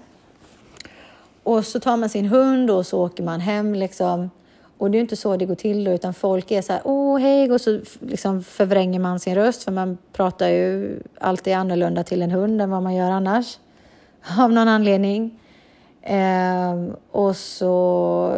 [1.47, 4.31] Och så tar man sin hund och så åker man hem liksom.
[4.79, 7.19] Och det är inte så det går till då, utan folk är så här, åh
[7.19, 12.23] hej, och så liksom förvränger man sin röst, för man pratar ju alltid annorlunda till
[12.23, 13.59] en hund än vad man gör annars,
[14.39, 15.39] av någon anledning.
[16.03, 16.75] Eh,
[17.11, 17.65] och så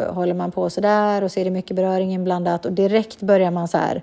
[0.09, 3.51] håller man på så där och så är det mycket beröring inblandat och direkt börjar
[3.51, 4.01] man så här,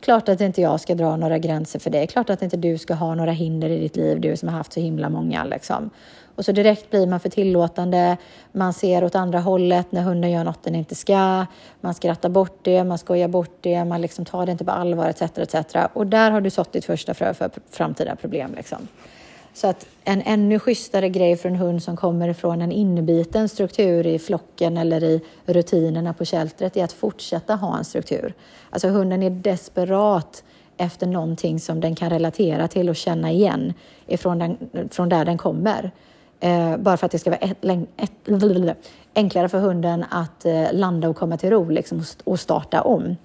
[0.00, 2.94] klart att inte jag ska dra några gränser för dig, klart att inte du ska
[2.94, 5.90] ha några hinder i ditt liv, du som har haft så himla många liksom.
[6.36, 8.16] Och så direkt blir man för tillåtande.
[8.52, 11.46] Man ser åt andra hållet när hunden gör något den inte ska.
[11.80, 15.08] Man skrattar bort det, man skojar bort det, man liksom tar det inte på allvar
[15.08, 15.22] etc.
[15.22, 15.76] etc.
[15.92, 18.54] Och där har du sått ditt första frö för framtida problem.
[18.56, 18.88] Liksom.
[19.54, 24.06] Så att en ännu schysstare grej för en hund som kommer ifrån en inbiten struktur
[24.06, 28.34] i flocken eller i rutinerna på sheltret är att fortsätta ha en struktur.
[28.70, 30.44] Alltså hunden är desperat
[30.76, 33.72] efter någonting som den kan relatera till och känna igen
[34.06, 35.90] ifrån den, från där den kommer.
[36.40, 37.64] Eh, bara för att det ska vara ett,
[37.96, 38.76] ett,
[39.14, 43.16] enklare för hunden att eh, landa och komma till ro liksom, och starta om.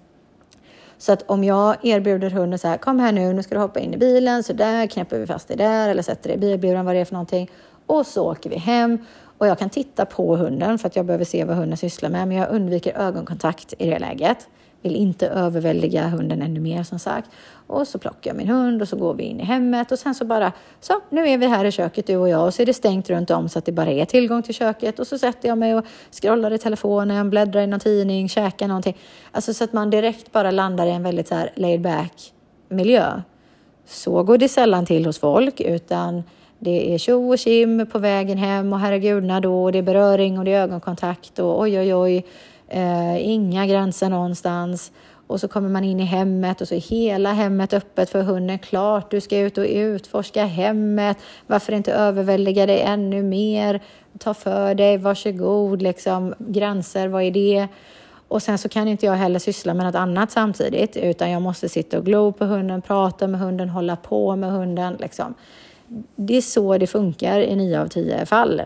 [0.98, 3.80] Så att om jag erbjuder hunden så här, kom här nu, nu ska du hoppa
[3.80, 6.86] in i bilen, så där knäpper vi fast dig där eller sätter dig i bilburen,
[6.86, 7.52] vad det är för någonting.
[7.86, 9.06] Och så åker vi hem
[9.38, 12.28] och jag kan titta på hunden för att jag behöver se vad hunden sysslar med,
[12.28, 14.48] men jag undviker ögonkontakt i det läget
[14.82, 17.30] vill inte överväldiga hunden ännu mer som sagt.
[17.68, 20.16] Och så plockar jag min hund och så går vi in i hemmet och sen
[20.16, 22.66] så bara, så nu är vi här i köket du och jag och så är
[22.66, 25.50] det stängt runt om så att det bara är tillgång till köket och så sätter
[25.50, 28.98] jag mig och scrollar i telefonen, bläddrar i någon tidning, käkar någonting.
[29.32, 32.34] Alltså så att man direkt bara landar i en väldigt så här laid back
[32.70, 33.22] miljö.
[33.86, 36.24] Så går det sällan till hos folk utan
[36.60, 40.40] det är tjo och kim på vägen hem och herregudna då och det är beröring
[40.40, 42.26] och det är ögonkontakt och oj oj oj
[42.70, 44.92] eh, inga gränser någonstans.
[45.28, 48.60] Och så kommer man in i hemmet och så är hela hemmet öppet för hunden.
[48.60, 51.18] Klart du ska ut och utforska hemmet.
[51.48, 53.82] Varför inte överväldiga dig ännu mer?
[54.20, 56.34] Ta för dig, varsågod, liksom.
[56.40, 57.68] Gränser, vad är det?
[58.28, 61.70] Och sen så kan inte jag heller syssla med något annat samtidigt, utan jag måste
[61.70, 64.98] sitta och glo på hunden, prata med hunden, hålla på med hunden.
[65.00, 65.34] Liksom.
[66.16, 68.62] Det är så det funkar i nio av tio fall.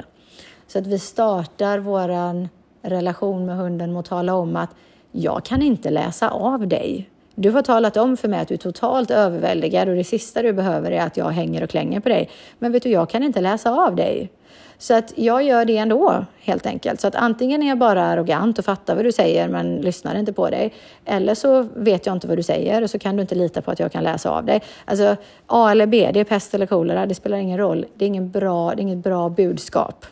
[0.68, 2.50] Så att vi startar våran
[2.84, 4.70] relation med hunden med att tala om att
[5.12, 7.10] jag kan inte läsa av dig.
[7.36, 10.54] Du har talat om för mig att du är totalt överväldigad och det sista du
[10.54, 12.30] behöver är att jag hänger och klänger på dig.
[12.60, 14.32] Men vet du, jag kan inte läsa av dig.
[14.78, 17.02] Så att jag gör det ändå, helt enkelt.
[17.02, 20.34] Så att antingen är jag bara arrogant och fattar vad du säger men lyssnar inte
[20.34, 20.74] på dig.
[21.06, 23.72] Eller så vet jag inte vad du säger och så kan du inte lita på
[23.72, 24.62] att jag kan läsa av dig.
[24.86, 25.16] Alltså
[25.48, 27.86] A eller B, det är pest eller kolera, det spelar ingen roll.
[27.96, 30.06] Det är, ingen bra, det är inget bra budskap.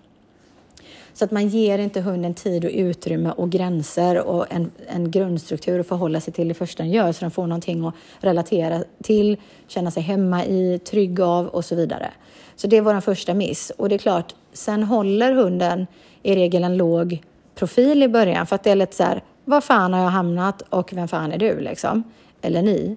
[1.21, 5.79] Så att man ger inte hunden tid och utrymme och gränser och en, en grundstruktur
[5.79, 9.37] att förhålla sig till det första den gör så den får någonting att relatera till,
[9.67, 12.11] känna sig hemma i, trygg av och så vidare.
[12.55, 13.71] Så det är vår första miss.
[13.77, 15.87] Och det är klart, sen håller hunden
[16.23, 17.23] i regel en låg
[17.55, 20.61] profil i början för att det är lite så här, var fan har jag hamnat
[20.61, 22.03] och vem fan är du liksom?
[22.41, 22.95] Eller ni.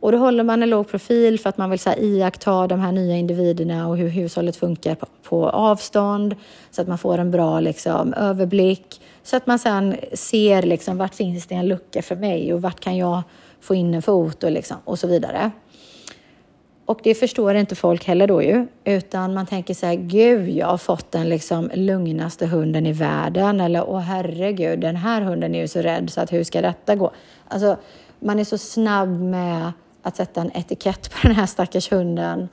[0.00, 2.80] Och då håller man en låg profil för att man vill så här, iaktta de
[2.80, 6.36] här nya individerna och hur hushållet funkar på, på avstånd
[6.70, 9.00] så att man får en bra liksom, överblick.
[9.22, 12.80] Så att man sen ser liksom, vart finns det en lucka för mig och vart
[12.80, 13.22] kan jag
[13.60, 15.50] få in en fot och, liksom, och så vidare.
[16.84, 20.66] Och det förstår inte folk heller då ju, utan man tänker så här, gud, jag
[20.66, 25.60] har fått den liksom lugnaste hunden i världen eller åh herregud, den här hunden är
[25.60, 27.12] ju så rädd så att hur ska detta gå?
[27.48, 27.76] Alltså,
[28.20, 32.48] man är så snabb med att sätta en etikett på den här stackars hunden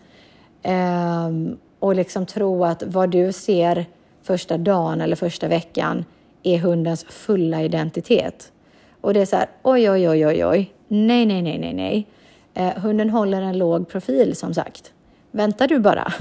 [0.63, 3.86] um, och liksom tro att vad du ser
[4.23, 6.05] första dagen eller första veckan
[6.43, 8.51] är hundens fulla identitet.
[9.01, 12.08] Och det är så här, oj, oj, oj, oj, oj, nej, nej, nej, nej, nej.
[12.53, 14.93] Eh, hunden håller en låg profil som sagt.
[15.31, 16.13] Vänta du bara.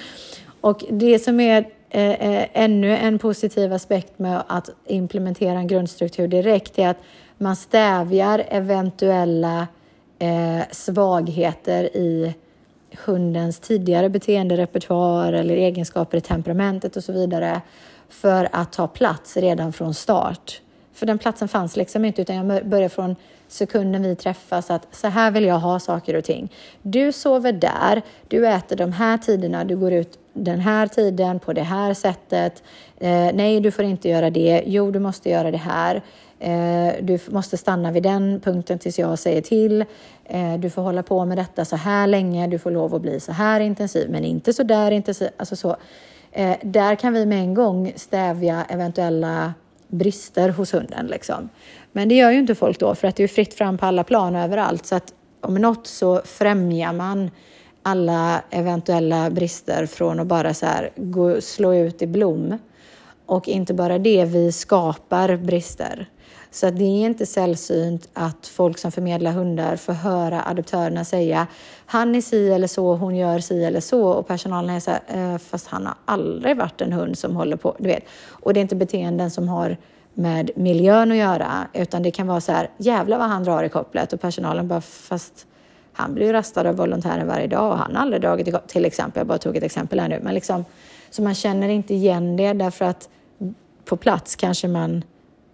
[0.60, 6.28] och det som är eh, eh, ännu en positiv aspekt med att implementera en grundstruktur
[6.28, 7.00] direkt är att
[7.38, 9.66] man stävjar eventuella
[10.18, 12.34] eh, svagheter i
[13.04, 17.60] hundens tidigare beteenderepertoar eller egenskaper i temperamentet och så vidare
[18.08, 20.60] för att ta plats redan från start.
[20.92, 23.16] För den platsen fanns liksom inte utan jag började från
[23.48, 26.52] sekunden vi träffas att så här vill jag ha saker och ting.
[26.82, 31.52] Du sover där, du äter de här tiderna, du går ut den här tiden på
[31.52, 32.62] det här sättet.
[32.98, 34.62] Eh, nej, du får inte göra det.
[34.66, 36.02] Jo, du måste göra det här.
[36.38, 39.84] Eh, du måste stanna vid den punkten tills jag säger till.
[40.24, 42.46] Eh, du får hålla på med detta så här länge.
[42.46, 45.28] Du får lov att bli så här intensiv, men inte så där intensiv.
[45.36, 45.76] Alltså så.
[46.32, 49.54] Eh, där kan vi med en gång stävja eventuella
[49.88, 51.06] brister hos hunden.
[51.06, 51.48] Liksom.
[51.92, 54.04] Men det gör ju inte folk då, för att det är fritt fram på alla
[54.04, 54.86] plan och överallt.
[54.86, 57.30] Så att om något så främjar man
[57.82, 62.58] alla eventuella brister från att bara så här gå, slå ut i blom.
[63.26, 66.08] Och inte bara det, vi skapar brister.
[66.50, 71.46] Så det är inte sällsynt att folk som förmedlar hundar får höra adoptörerna säga
[71.86, 74.08] han är si eller så, hon gör si eller så.
[74.08, 77.56] Och personalen är så här, eh, fast han har aldrig varit en hund som håller
[77.56, 78.04] på, du vet.
[78.28, 79.76] Och det är inte beteenden som har
[80.14, 83.68] med miljön att göra, utan det kan vara så här, jävlar vad han drar i
[83.68, 84.12] kopplet.
[84.12, 85.46] Och personalen bara, fast
[85.92, 87.72] han blir ju rastad av volontären varje dag.
[87.72, 90.08] Och han har aldrig dragit i kopplet, till exempel, jag bara tog ett exempel här
[90.08, 90.64] nu, men liksom,
[91.10, 93.08] så man känner inte igen det därför att
[93.86, 95.04] på plats kanske man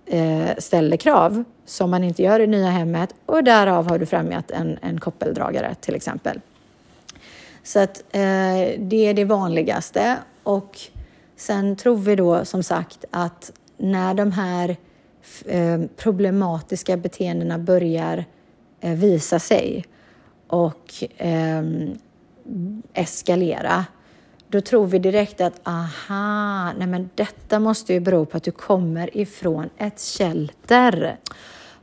[0.06, 4.50] eh, ställer krav som man inte gör i nya hemmet och därav har du främjat
[4.50, 6.40] en, en koppeldragare till exempel.
[7.62, 8.20] Så att eh,
[8.78, 10.78] det är det vanligaste och
[11.36, 14.76] sen tror vi då som sagt att när de här
[15.46, 18.24] eh, problematiska beteendena börjar
[18.80, 19.84] eh, visa sig
[20.46, 21.62] och eh,
[22.92, 23.84] eskalera
[24.52, 28.50] då tror vi direkt att aha, nej men detta måste ju bero på att du
[28.50, 31.16] kommer ifrån ett shelter.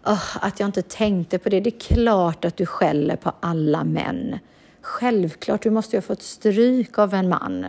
[0.05, 1.59] Oh, att jag inte tänkte på det.
[1.59, 4.39] Det är klart att du skäller på alla män.
[4.81, 7.65] Självklart, du måste ju ha fått stryk av en man.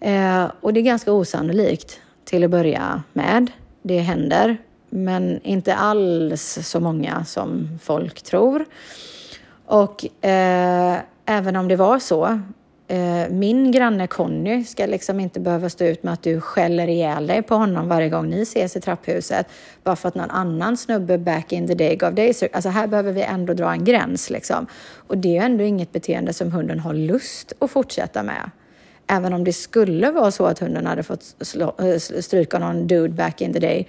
[0.00, 3.50] Eh, och det är ganska osannolikt till att börja med.
[3.82, 4.56] Det händer,
[4.90, 8.64] men inte alls så många som folk tror.
[9.66, 12.40] Och eh, även om det var så
[12.94, 17.26] Eh, min granne Conny ska liksom inte behöva stå ut med att du skäller ihjäl
[17.26, 19.46] dig på honom varje gång ni ses i trapphuset
[19.82, 23.12] bara för att någon annan snubbe back in the day gav dig Alltså här behöver
[23.12, 24.66] vi ändå dra en gräns liksom.
[24.94, 28.50] Och det är ändå inget beteende som hunden har lust att fortsätta med.
[29.06, 33.14] Även om det skulle vara så att hunden hade fått slå, eh, stryka någon dude
[33.14, 33.88] back in the day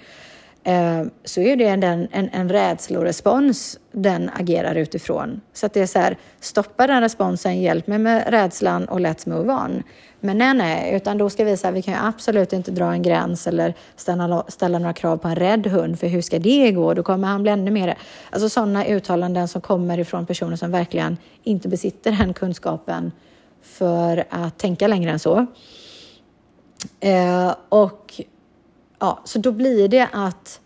[0.66, 5.40] Eh, så är det en, en, en rädslorespons den agerar utifrån.
[5.52, 9.28] Så att det är så här, stoppa den responsen, hjälp mig med rädslan och let's
[9.28, 9.82] move on.
[10.20, 13.02] Men nej, nej, utan då ska vi säga vi kan ju absolut inte dra en
[13.02, 16.94] gräns eller ställa, ställa några krav på en rädd hund, för hur ska det gå?
[16.94, 17.98] Då kommer han bli ännu mer...
[18.30, 23.12] Alltså sådana uttalanden som kommer ifrån personer som verkligen inte besitter den kunskapen
[23.62, 25.46] för att tänka längre än så.
[27.00, 28.20] Eh, och
[28.98, 30.60] ja, så då blir det att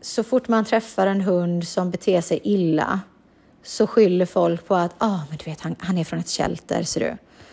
[0.00, 3.00] så fort man träffar en hund som beter sig illa
[3.62, 6.82] så skyller folk på att ah, men du vet, han, han är från ett shelter,
[6.82, 7.10] ser du.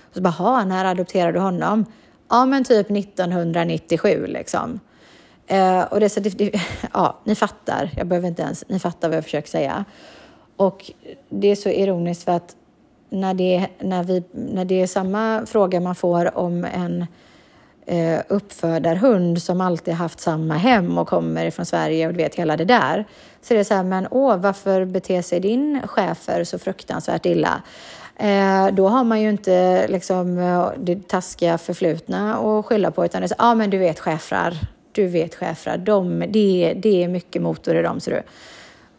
[0.09, 1.85] Och så bara, när adopterade du honom?
[2.29, 4.79] Ja, men typ 1997 liksom.
[5.47, 6.61] Eh, och det, så det, det,
[6.93, 9.85] ja, ni fattar, jag behöver inte ens, ni fattar vad jag försöker säga.
[10.55, 10.91] Och
[11.29, 12.55] det är så ironiskt för att
[13.09, 17.05] när det, när vi, när det är samma fråga man får om en
[17.89, 22.57] eh, uppfödarhund som alltid haft samma hem och kommer från Sverige och du vet hela
[22.57, 23.05] det där.
[23.41, 27.61] Så det är så här, men åh, varför beter sig din chefer så fruktansvärt illa?
[28.15, 33.21] Eh, då har man ju inte liksom eh, det taskiga förflutna att skylla på utan
[33.21, 34.53] det är så, ja ah, men du vet chefrar,
[34.91, 38.21] du vet chefrar, de, det, det är mycket motor i dem ser du.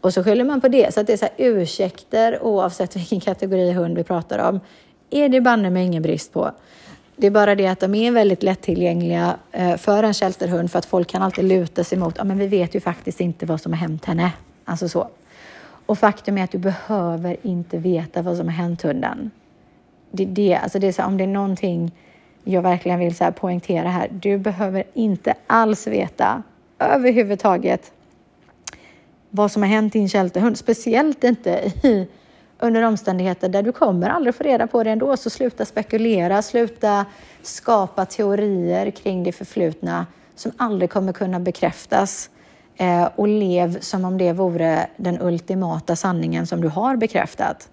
[0.01, 0.93] Och så skyller man på det.
[0.93, 4.59] Så att det är så här, ursäkter oavsett vilken kategori hund vi pratar om
[5.09, 6.51] är det banne mig ingen brist på.
[7.21, 10.85] Det är bara det att de är väldigt lättillgängliga eh, för en shelterhund för att
[10.85, 13.73] folk kan alltid luta sig mot, ja men vi vet ju faktiskt inte vad som
[13.73, 14.31] har hänt henne.
[14.65, 15.09] Alltså så.
[15.85, 19.31] Och faktum är att du behöver inte veta vad som har hänt hunden.
[20.11, 21.91] Det, det, alltså det är så, om det är någonting
[22.43, 26.43] jag verkligen vill så här poängtera här, du behöver inte alls veta
[26.79, 27.91] överhuvudtaget
[29.29, 32.07] vad som har hänt din shelterhund, speciellt inte i
[32.61, 35.17] under omständigheter där du kommer aldrig få reda på det ändå.
[35.17, 37.05] Så sluta spekulera, sluta
[37.41, 42.29] skapa teorier kring det förflutna som aldrig kommer kunna bekräftas.
[42.75, 47.69] Eh, och lev som om det vore den ultimata sanningen som du har bekräftat.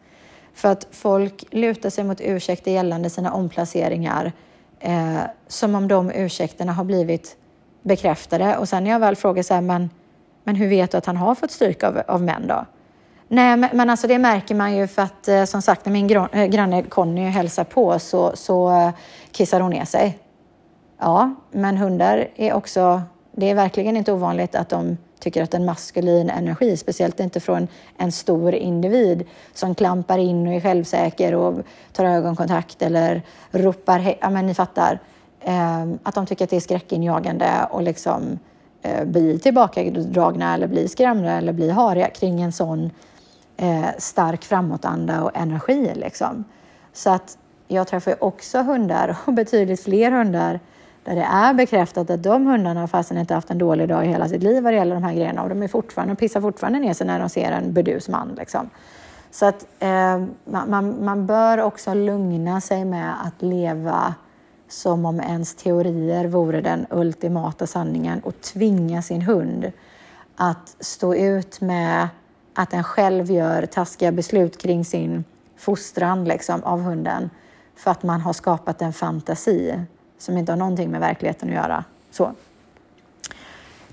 [0.54, 4.32] För att folk lutar sig mot ursäkter gällande sina omplaceringar
[4.80, 7.36] eh, som om de ursäkterna har blivit
[7.82, 8.56] bekräftade.
[8.56, 9.90] Och sen när jag väl frågar så här, men,
[10.44, 12.64] men hur vet du att han har fått stryk av, av män då?
[13.30, 16.10] Nej, men, men alltså det märker man ju för att eh, som sagt när min
[16.32, 18.90] eh, granne Conny hälsar på så, så eh,
[19.32, 20.18] kissar hon ner sig.
[20.98, 25.64] Ja, men hundar är också, det är verkligen inte ovanligt att de tycker att en
[25.64, 31.54] maskulin energi, speciellt inte från en stor individ som klampar in och är självsäker och
[31.92, 34.98] tar ögonkontakt eller ropar, hej, ja men ni fattar,
[35.40, 38.38] ehm, att de tycker att det är skräckinjagande och liksom
[39.04, 42.90] bli tillbakadragna eller bli skrämda eller bli hariga kring en sån
[43.58, 45.92] eh, stark framåtanda och energi.
[45.94, 46.44] Liksom.
[46.92, 47.38] Så att
[47.68, 50.60] jag träffar också hundar och betydligt fler hundar
[51.04, 54.28] där det är bekräftat att de hundarna fastän inte haft en dålig dag i hela
[54.28, 56.94] sitt liv vad det gäller de här grejerna och de är fortfarande, pissar fortfarande ner
[56.94, 58.34] sig när de ser en burdus man.
[58.38, 58.70] Liksom.
[59.30, 64.14] Så att eh, man, man bör också lugna sig med att leva
[64.68, 69.72] som om ens teorier vore den ultimata sanningen och tvinga sin hund
[70.36, 72.08] att stå ut med
[72.58, 75.24] att den själv gör taskiga beslut kring sin
[75.56, 77.30] fostran liksom, av hunden
[77.76, 79.80] för att man har skapat en fantasi
[80.18, 81.84] som inte har någonting med verkligheten att göra.
[82.10, 82.24] Så.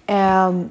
[0.07, 0.69] Um,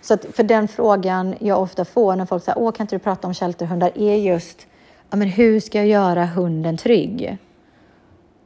[0.00, 3.26] så för den frågan jag ofta får när folk säger åh kan inte du prata
[3.28, 4.66] om shelterhundar är just
[5.10, 7.38] ja, men hur ska jag göra hunden trygg?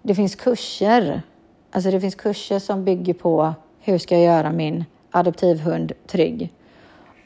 [0.03, 1.23] Det finns kurser,
[1.71, 6.53] alltså det finns kurser som bygger på hur ska jag göra min adoptivhund trygg?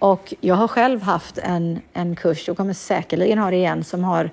[0.01, 4.05] Och jag har själv haft en, en kurs och kommer säkerligen ha det igen som
[4.05, 4.30] har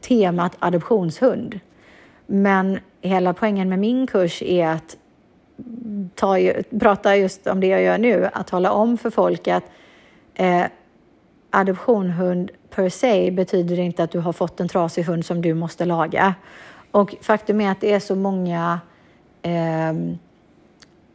[0.00, 1.60] temat adoptionshund.
[2.26, 4.96] Men hela poängen med min kurs är att
[6.14, 6.36] ta,
[6.80, 9.64] prata just om det jag gör nu, att tala om för folk att
[10.34, 10.64] eh,
[11.50, 15.84] adoptionhund per se betyder inte att du har fått en trasig hund som du måste
[15.84, 16.34] laga.
[16.90, 18.80] Och faktum är att det är så många
[19.42, 19.92] eh,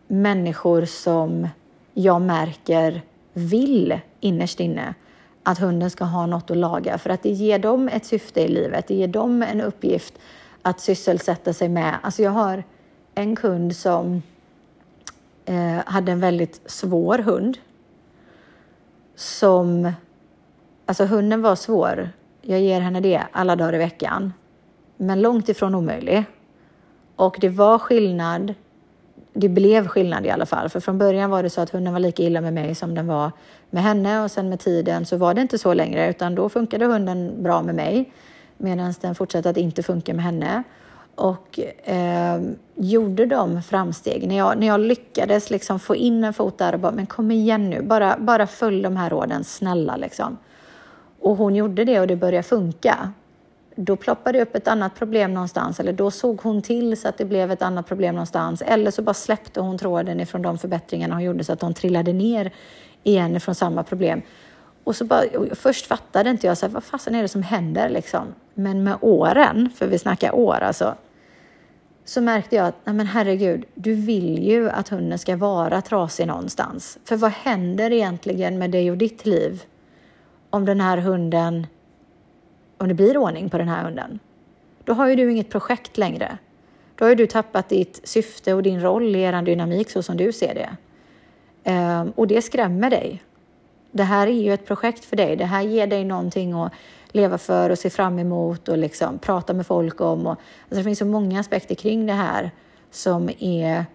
[0.08, 1.47] människor som
[1.93, 3.02] jag märker
[3.34, 4.93] vill innerst inne
[5.43, 8.47] att hunden ska ha något att laga för att det ger dem ett syfte i
[8.47, 8.88] livet.
[8.88, 10.13] Det ger dem en uppgift
[10.61, 11.97] att sysselsätta sig med.
[12.01, 12.63] Alltså jag har
[13.15, 14.21] en kund som
[15.45, 17.57] eh, hade en väldigt svår hund.
[19.15, 19.91] Som,
[20.86, 22.09] alltså hunden var svår.
[22.41, 24.34] Jag ger henne det alla dagar i veckan.
[24.97, 26.23] Men långt ifrån omöjlig.
[27.15, 28.53] Och det var skillnad.
[29.34, 30.69] Det blev skillnad i alla fall.
[30.69, 33.07] För från början var det så att hunden var lika illa med mig som den
[33.07, 33.32] var
[33.69, 34.23] med henne.
[34.23, 36.09] Och sen med tiden så var det inte så längre.
[36.09, 38.11] Utan då funkade hunden bra med mig.
[38.57, 40.63] Medan den fortsatte att inte funka med henne
[41.15, 42.41] och eh,
[42.75, 44.27] gjorde de framsteg.
[44.27, 47.32] När jag, när jag lyckades liksom få in en fot där och bara, men kom
[47.32, 50.38] igen nu, bara, bara följ de här råden, snälla liksom.
[51.19, 53.11] Och hon gjorde det och det började funka.
[53.76, 57.17] Då ploppade det upp ett annat problem någonstans eller då såg hon till så att
[57.17, 58.61] det blev ett annat problem någonstans.
[58.61, 62.13] Eller så bara släppte hon tråden ifrån de förbättringarna hon gjorde så att hon trillade
[62.13, 62.51] ner
[63.03, 64.22] igen från samma problem.
[64.84, 65.24] Och så bara,
[65.55, 68.28] först fattade inte jag så här, vad fasen är det som händer liksom.
[68.53, 70.95] Men med åren, för vi snackar år alltså,
[72.05, 76.28] så märkte jag att nej men herregud, du vill ju att hunden ska vara trasig
[76.28, 76.97] någonstans.
[77.05, 79.63] För vad händer egentligen med dig och ditt liv
[80.49, 81.67] om den här hunden,
[82.82, 84.19] om det blir ordning på den här hunden?
[84.84, 86.38] Då har ju du inget projekt längre.
[86.95, 90.17] Då har ju du tappat ditt syfte och din roll i er dynamik så som
[90.17, 90.69] du ser det.
[91.63, 93.23] Ehm, och det skrämmer dig.
[93.91, 95.36] Det här är ju ett projekt för dig.
[95.36, 96.71] Det här ger dig någonting att
[97.11, 100.27] leva för och se fram emot och liksom prata med folk om.
[100.27, 102.51] Och, alltså det finns så många aspekter kring det här
[102.91, 103.86] som är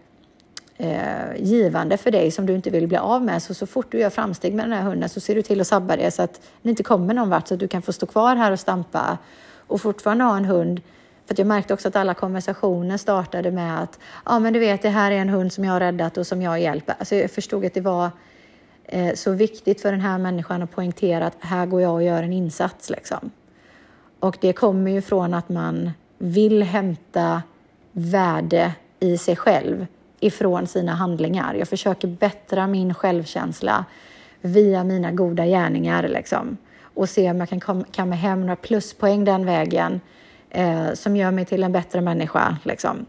[0.77, 3.43] eh, givande för dig som du inte vill bli av med.
[3.43, 5.67] Så, så fort du gör framsteg med den här hunden så ser du till att
[5.67, 8.07] sabba det så att ni inte kommer någon vart så att du kan få stå
[8.07, 9.19] kvar här och stampa
[9.67, 10.81] och fortfarande ha en hund
[11.27, 14.89] för jag märkte också att alla konversationer startade med att ja, men du vet, det
[14.89, 16.95] här är en hund som jag har räddat och som jag hjälper.
[16.99, 18.11] Alltså jag förstod att det var
[18.85, 22.23] eh, så viktigt för den här människan att poängtera att här går jag och gör
[22.23, 22.91] en insats.
[22.91, 23.31] Liksom.
[24.21, 27.43] Och det kommer ju från att man vill hämta
[27.93, 29.87] värde i sig själv
[30.27, 31.55] ifrån sina handlingar.
[31.55, 33.85] Jag försöker bättra min självkänsla
[34.41, 36.57] via mina goda gärningar liksom.
[36.83, 40.01] och se om jag kan kamma hem några pluspoäng den vägen
[40.51, 42.57] eh, som gör mig till en bättre människa.
[42.63, 43.07] Liksom.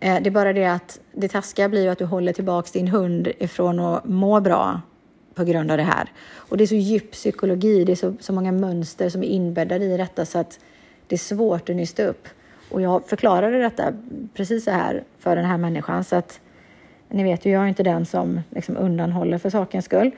[0.00, 2.88] Eh, det är bara det att det taskiga blir ju att du håller tillbaks din
[2.88, 4.80] hund ifrån att må bra
[5.34, 6.12] på grund av det här.
[6.34, 9.84] Och det är så djup psykologi, det är så, så många mönster som är inbäddade
[9.84, 10.60] i detta så att
[11.06, 12.28] det är svårt att nysta upp.
[12.70, 13.92] Och jag förklarade detta
[14.34, 16.40] precis så här för den här människan så att
[17.08, 20.10] ni vet ju, jag är inte den som liksom undanhåller för sakens skull.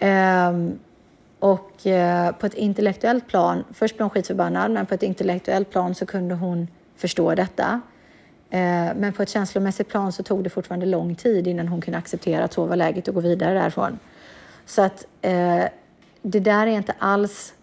[0.00, 0.78] Um,
[1.38, 5.94] och uh, på ett intellektuellt plan, först blev hon skitförbannad, men på ett intellektuellt plan
[5.94, 7.80] så kunde hon förstå detta.
[8.50, 11.98] Eh, men på ett känslomässigt plan så tog det fortfarande lång tid innan hon kunde
[11.98, 13.98] acceptera att så var läget och gå vidare därifrån.
[14.66, 15.64] Så att eh,
[16.22, 17.54] det där är inte alls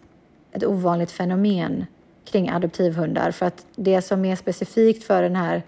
[0.52, 1.86] ett ovanligt fenomen
[2.32, 5.64] kring adoptivhundar för att det som är specifikt för den här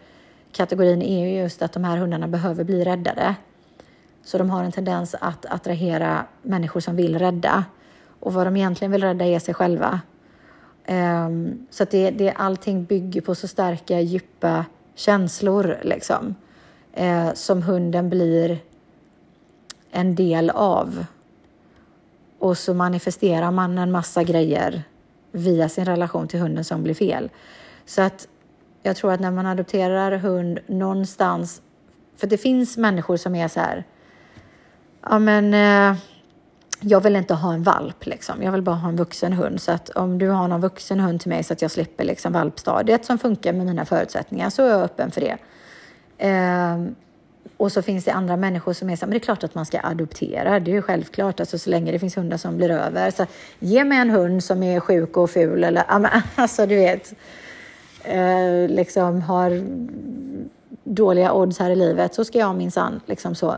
[0.51, 3.36] kategorin är ju just att de här hundarna behöver bli räddade.
[4.24, 7.66] Så de har en tendens att attrahera människor som vill rädda
[8.20, 10.01] och vad de egentligen vill rädda är sig själva.
[10.88, 16.36] Um, så att det, det, allting bygger på så starka, djupa känslor liksom,
[16.93, 18.60] eh, som hunden blir
[19.91, 21.05] en del av.
[22.39, 24.84] Och så manifesterar man en massa grejer
[25.32, 27.30] via sin relation till hunden som blir fel.
[27.86, 28.27] Så att
[28.84, 31.61] jag tror att när man adopterar hund någonstans,
[32.17, 33.84] för det finns människor som är så här,
[35.01, 35.97] ja men eh,
[36.82, 38.43] jag vill inte ha en valp, liksom.
[38.43, 39.61] jag vill bara ha en vuxen hund.
[39.61, 42.34] Så att om du har någon vuxen hund till mig så att jag slipper liksom
[42.34, 45.38] valpstadiet som funkar med mina förutsättningar så är jag öppen för det.
[46.17, 46.77] Eh,
[47.57, 49.65] och så finns det andra människor som är så men det är klart att man
[49.65, 53.11] ska adoptera, det är ju självklart, alltså så länge det finns hundar som blir över.
[53.11, 53.25] Så
[53.59, 55.83] ge mig en hund som är sjuk och ful eller,
[56.35, 57.13] alltså du vet,
[58.03, 59.63] eh, liksom har
[60.83, 63.57] dåliga odds här i livet så ska jag minsann liksom så.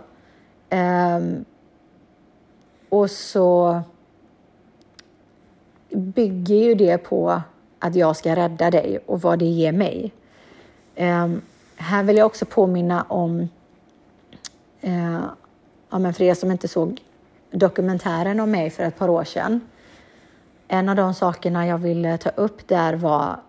[0.70, 1.20] Eh,
[2.90, 3.82] och så
[5.90, 7.42] bygger ju det på
[7.80, 10.14] att jag ska rädda dig och vad det ger mig.
[10.96, 11.28] Eh,
[11.76, 13.50] här vill jag också påminna om
[14.82, 15.22] Eh,
[15.90, 17.02] ja, men för er som inte såg
[17.52, 19.62] dokumentären om mig för ett par år sedan.
[20.68, 23.40] En av de sakerna jag ville ta upp där var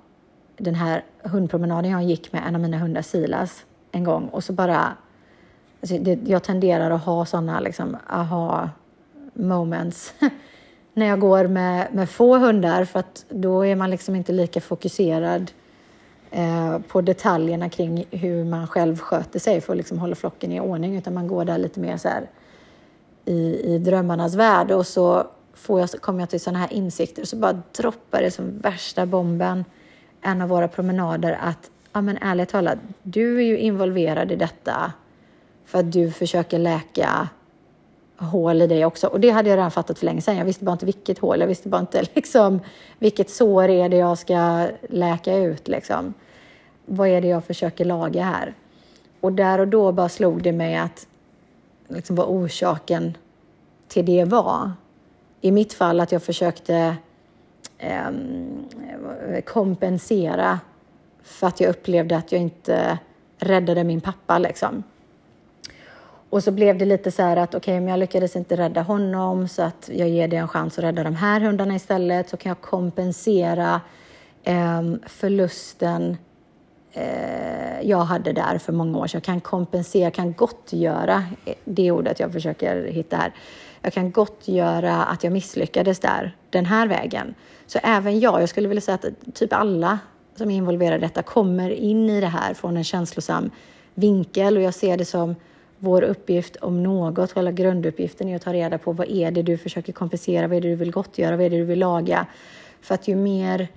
[0.57, 4.53] den här hundpromenaden jag gick med en av mina hundar Silas en gång och så
[4.53, 4.97] bara...
[5.81, 8.71] Alltså det, jag tenderar att ha sådana liksom, aha
[9.33, 10.15] moments
[10.95, 14.61] när jag går med, med få hundar för att då är man liksom inte lika
[14.61, 15.62] fokuserad Eh,
[16.35, 20.61] Eh, på detaljerna kring hur man själv sköter sig för att liksom hålla flocken i
[20.61, 22.31] ordning utan man går där lite mer så här
[23.25, 24.71] i, i drömmarnas värld.
[24.71, 28.31] Och så får jag, kommer jag till sådana här insikter och så bara droppar det
[28.31, 29.65] som värsta bomben
[30.21, 34.93] en av våra promenader att ja men ärligt talat, du är ju involverad i detta
[35.65, 37.29] för att du försöker läka
[38.17, 39.07] hål i dig också.
[39.07, 40.37] Och det hade jag redan fattat för länge sedan.
[40.37, 42.61] Jag visste bara inte vilket hål, jag visste bara inte liksom,
[42.99, 45.69] vilket sår är det jag ska läka ut.
[45.69, 46.15] Liksom.
[46.87, 48.55] Vad är det jag försöker laga här?
[49.21, 51.07] Och där och då bara slog det mig att
[51.89, 53.17] liksom, vad orsaken
[53.89, 54.73] till det var.
[55.41, 56.97] I mitt fall att jag försökte
[57.79, 58.11] eh,
[59.45, 60.61] kompensera
[61.23, 62.99] för att jag upplevde att jag inte
[63.39, 64.39] räddade min pappa.
[64.39, 64.83] Liksom.
[66.33, 68.83] Och så blev det lite så här att okej, okay, men jag lyckades inte rädda
[68.83, 72.37] honom så att jag ger dig en chans att rädda de här hundarna istället så
[72.37, 73.81] kan jag kompensera
[74.43, 76.17] eh, förlusten
[76.93, 79.19] eh, jag hade där för många år sedan.
[79.19, 83.33] Jag kan kompensera, kan gottgöra, eh, det ordet jag försöker hitta här.
[83.83, 87.35] Jag kan gottgöra att jag misslyckades där, den här vägen.
[87.67, 89.99] Så även jag, jag skulle vilja säga att typ alla
[90.35, 93.51] som är involverade i detta kommer in i det här från en känslosam
[93.95, 95.35] vinkel och jag ser det som
[95.83, 99.59] vår uppgift om något, själva grunduppgiften är att ta reda på vad är det du
[99.59, 102.27] försöker kompensera, vad är det du vill gottgöra, vad är det du vill laga?
[102.81, 103.69] För att ju mer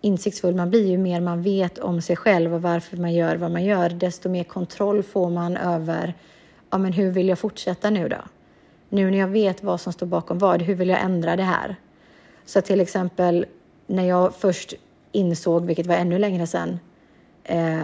[0.00, 3.50] insiktsfull man blir, ju mer man vet om sig själv och varför man gör vad
[3.50, 6.14] man gör, desto mer kontroll får man över
[6.70, 8.22] ja, men hur vill jag fortsätta nu då?
[8.88, 11.76] Nu när jag vet vad som står bakom vad, hur vill jag ändra det här?
[12.44, 13.46] Så till exempel
[13.86, 14.74] när jag först
[15.12, 16.78] insåg, vilket var ännu längre sedan,
[17.44, 17.80] eh,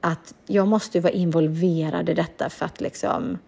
[0.00, 3.38] att jag måste vara involverad i detta för att liksom,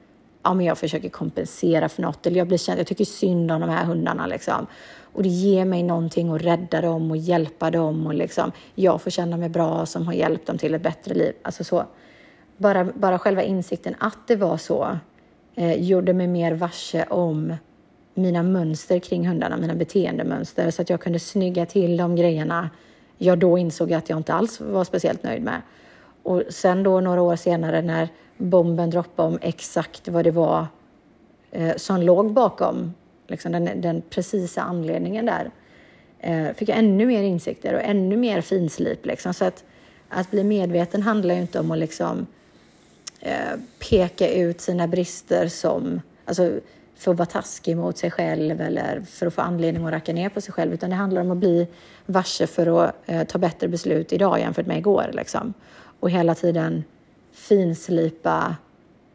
[0.43, 3.61] ja, men jag försöker kompensera för något eller jag blir känd, jag tycker synd om
[3.61, 4.67] de här hundarna liksom.
[5.13, 9.11] Och det ger mig någonting att rädda dem och hjälpa dem och liksom, jag får
[9.11, 11.33] känna mig bra som har hjälpt dem till ett bättre liv.
[11.43, 11.85] Alltså så.
[12.57, 14.99] Bara, bara själva insikten att det var så
[15.55, 17.55] eh, gjorde mig mer varse om
[18.15, 22.71] mina mönster kring hundarna, mina beteendemönster, så att jag kunde snygga till de grejerna
[23.19, 25.63] jag då insåg att jag inte alls var speciellt nöjd med.
[26.23, 30.67] Och sen då några år senare när bomben droppade om exakt vad det var
[31.51, 32.95] eh, som låg bakom
[33.31, 35.51] liksom den, den precisa anledningen där
[36.19, 39.07] eh, fick jag ännu mer insikter och ännu mer finslip.
[39.07, 39.35] Liksom.
[39.35, 39.65] Så att,
[40.09, 42.27] att bli medveten handlar ju inte om att liksom,
[43.21, 43.59] eh,
[43.91, 46.53] peka ut sina brister som, alltså,
[46.97, 50.29] för att vara taskig mot sig själv eller för att få anledning att racka ner
[50.29, 51.67] på sig själv, utan det handlar om att bli
[52.07, 55.11] varse för att eh, ta bättre beslut idag jämfört med igår.
[55.13, 55.55] Liksom
[56.01, 56.85] och hela tiden
[57.33, 58.57] finslipa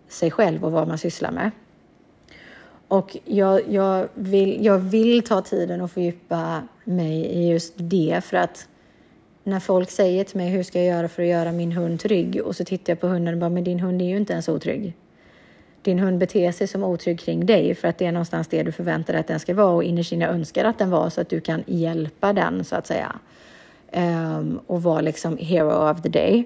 [0.08, 1.52] sig själv och vad man sysslar med.
[2.88, 8.38] Och jag, jag, vill, jag vill ta tiden och fördjupa mig i just det för
[8.38, 8.68] att
[9.44, 12.42] när folk säger till mig hur ska jag göra för att göra min hund trygg
[12.46, 14.50] och så tittar jag på hunden och bara men din hund är ju inte ens
[14.50, 14.94] otrygg.
[15.82, 18.72] Din hund beter sig som otrygg kring dig för att det är någonstans det du
[18.72, 21.30] förväntar dig att den ska vara och innerst inne önskar att den var så att
[21.30, 23.16] du kan hjälpa den så att säga.
[23.92, 26.44] Um, och vara liksom hero of the day.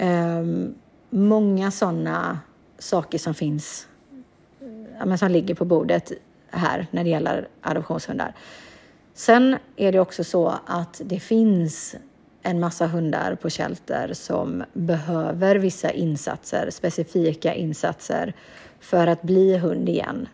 [0.00, 0.74] Um,
[1.10, 2.40] många sådana
[2.78, 3.88] saker som finns,
[4.98, 6.12] ja, som ligger på bordet
[6.50, 8.34] här när det gäller adoptionshundar.
[9.14, 11.96] Sen är det också så att det finns
[12.42, 18.34] en massa hundar på shelter som behöver vissa insatser, specifika insatser
[18.80, 20.28] för att bli hund igen.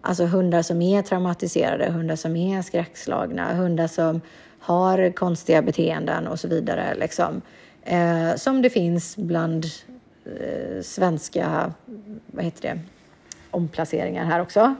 [0.00, 4.20] Alltså hundar som är traumatiserade, hundar som är skräckslagna, hundar som
[4.60, 6.94] har konstiga beteenden och så vidare.
[6.94, 7.42] Liksom
[7.86, 9.66] eh, som det finns bland
[10.24, 11.72] eh, svenska
[12.26, 12.80] vad heter det,
[13.50, 14.74] omplaceringar här också.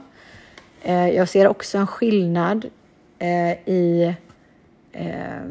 [0.81, 2.65] Eh, jag ser också en skillnad
[3.19, 4.15] eh, i,
[4.91, 5.43] eh,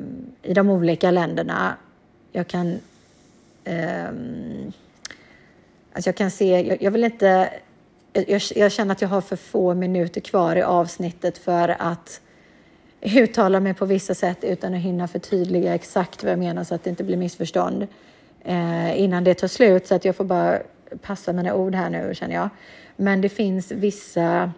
[0.43, 1.77] i de olika länderna.
[2.33, 2.79] Jag kan...
[3.65, 4.09] Eh,
[5.93, 6.61] alltså jag kan se...
[6.61, 7.51] Jag, jag vill inte...
[8.13, 12.21] Jag, jag, känner att jag har för få minuter kvar i avsnittet för att
[13.15, 16.85] uttala mig på vissa sätt utan att hinna förtydliga exakt vad jag menar så att
[16.85, 17.87] det inte blir missförstånd
[18.45, 19.87] eh, innan det tar slut.
[19.87, 20.59] Så att jag får bara
[21.03, 22.49] passa mina ord här nu känner jag.
[22.97, 24.53] Men det finns vissa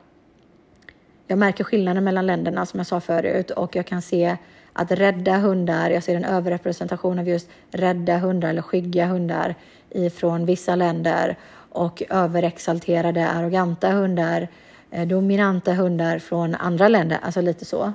[1.30, 4.36] jag märker skillnaden mellan länderna som jag sa förut och jag kan se
[4.72, 9.54] att rädda hundar, jag ser en överrepresentation av just rädda hundar eller skygga hundar
[9.90, 11.36] ifrån vissa länder
[11.70, 14.48] och överexalterade arroganta hundar,
[14.90, 17.92] eh, dominanta hundar från andra länder, alltså lite så.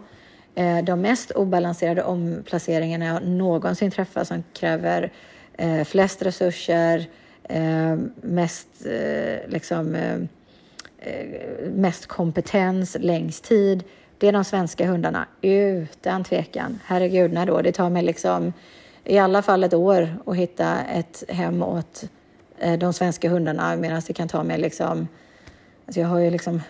[0.56, 5.12] Eh, de mest obalanserade omplaceringarna jag någonsin träffat som kräver
[5.58, 7.10] eh, flest resurser,
[7.43, 10.16] eh, mest eh, liksom eh,
[10.99, 13.84] eh, mest kompetens längst tid,
[14.18, 16.80] det är de svenska hundarna utan tvekan.
[16.86, 17.62] Herregud, när då?
[17.62, 18.54] Det tar mig liksom
[19.04, 22.04] i alla fall ett år att hitta ett hem åt
[22.80, 25.08] de svenska hundarna medan det kan ta mig liksom...
[25.86, 26.62] Alltså jag har ju liksom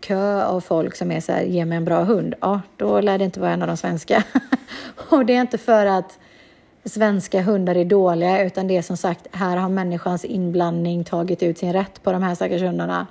[0.00, 2.34] kö av folk som är så här, ge mig en bra hund.
[2.40, 4.24] Ja, då lär det inte vara en av de svenska.
[5.10, 6.18] och det är inte för att
[6.84, 11.58] svenska hundar är dåliga, utan det är som sagt, här har människans inblandning tagit ut
[11.58, 13.06] sin rätt på de här stackars hundarna.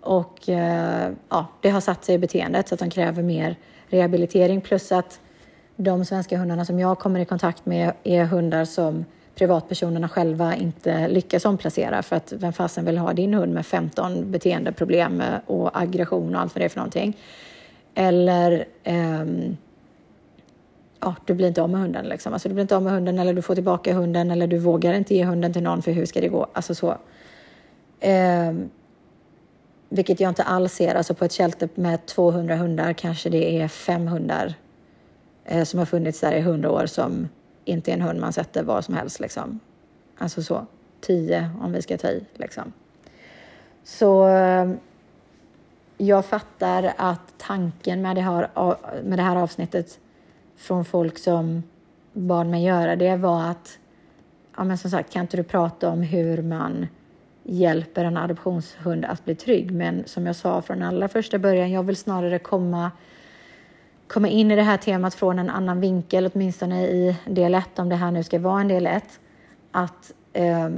[0.00, 3.56] Och eh, ja, det har satt sig i beteendet så att de kräver mer
[3.86, 5.20] rehabilitering plus att
[5.76, 9.04] de svenska hundarna som jag kommer i kontakt med är hundar som
[9.38, 14.30] privatpersonerna själva inte lyckas omplacera för att vem fasen vill ha din hund med 15
[14.30, 17.16] beteendeproblem och aggression och allt vad det är för någonting.
[17.94, 19.56] Eller um,
[21.00, 22.32] ja, du blir inte av med hunden liksom.
[22.32, 24.94] Alltså du blir inte av med hunden eller du får tillbaka hunden eller du vågar
[24.94, 26.46] inte ge hunden till någon för hur ska det gå?
[26.52, 26.96] Alltså så.
[28.48, 28.70] Um,
[29.88, 30.94] vilket jag inte alls ser.
[30.94, 34.54] Alltså på ett shelter med 200 hundar kanske det är fem hundar
[35.44, 37.28] eh, som har funnits där i hundra år som
[37.68, 39.20] inte är en hund man sätter var som helst.
[39.20, 39.60] Liksom.
[40.18, 40.66] Alltså så,
[41.00, 42.24] tio om vi ska ta i.
[42.34, 42.72] Liksom.
[43.84, 44.28] Så
[45.98, 48.48] jag fattar att tanken med det, här,
[49.02, 49.98] med det här avsnittet
[50.56, 51.62] från folk som
[52.12, 53.78] bad mig göra det var att,
[54.56, 56.86] ja men som sagt, kan inte du prata om hur man
[57.42, 59.70] hjälper en adoptionshund att bli trygg.
[59.70, 62.90] Men som jag sa från allra första början, jag vill snarare komma,
[64.08, 67.88] komma in i det här temat från en annan vinkel, åtminstone i del 1, om
[67.88, 69.04] det här nu ska vara en del 1.
[69.72, 70.68] Att eh,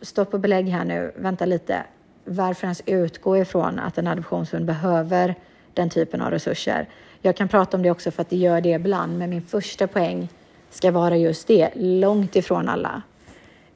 [0.00, 1.82] stopp och belägg här nu, vänta lite.
[2.24, 5.34] Varför ens utgå ifrån att en adoptionshund behöver
[5.74, 6.88] den typen av resurser?
[7.22, 9.86] Jag kan prata om det också för att det gör det ibland, men min första
[9.86, 10.28] poäng
[10.70, 13.02] ska vara just det, långt ifrån alla.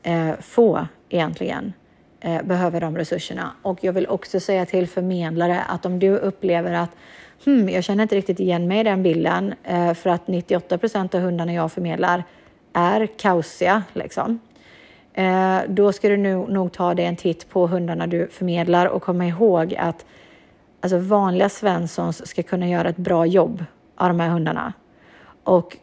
[0.03, 1.72] Eh, få egentligen
[2.20, 3.51] eh, behöver de resurserna.
[3.62, 6.91] Och jag vill också säga till förmedlare att om du upplever att
[7.45, 11.14] hmm, jag känner inte riktigt igen mig i den bilden eh, för att 98 procent
[11.14, 12.24] av hundarna jag förmedlar
[12.72, 14.41] är kaosiga, liksom.
[15.12, 19.03] Eh, då ska du nog, nog ta dig en titt på hundarna du förmedlar och
[19.03, 20.05] komma ihåg att
[20.80, 23.64] alltså vanliga svenssons ska kunna göra ett bra jobb
[23.97, 24.72] av de här hundarna.
[25.45, 25.76] Och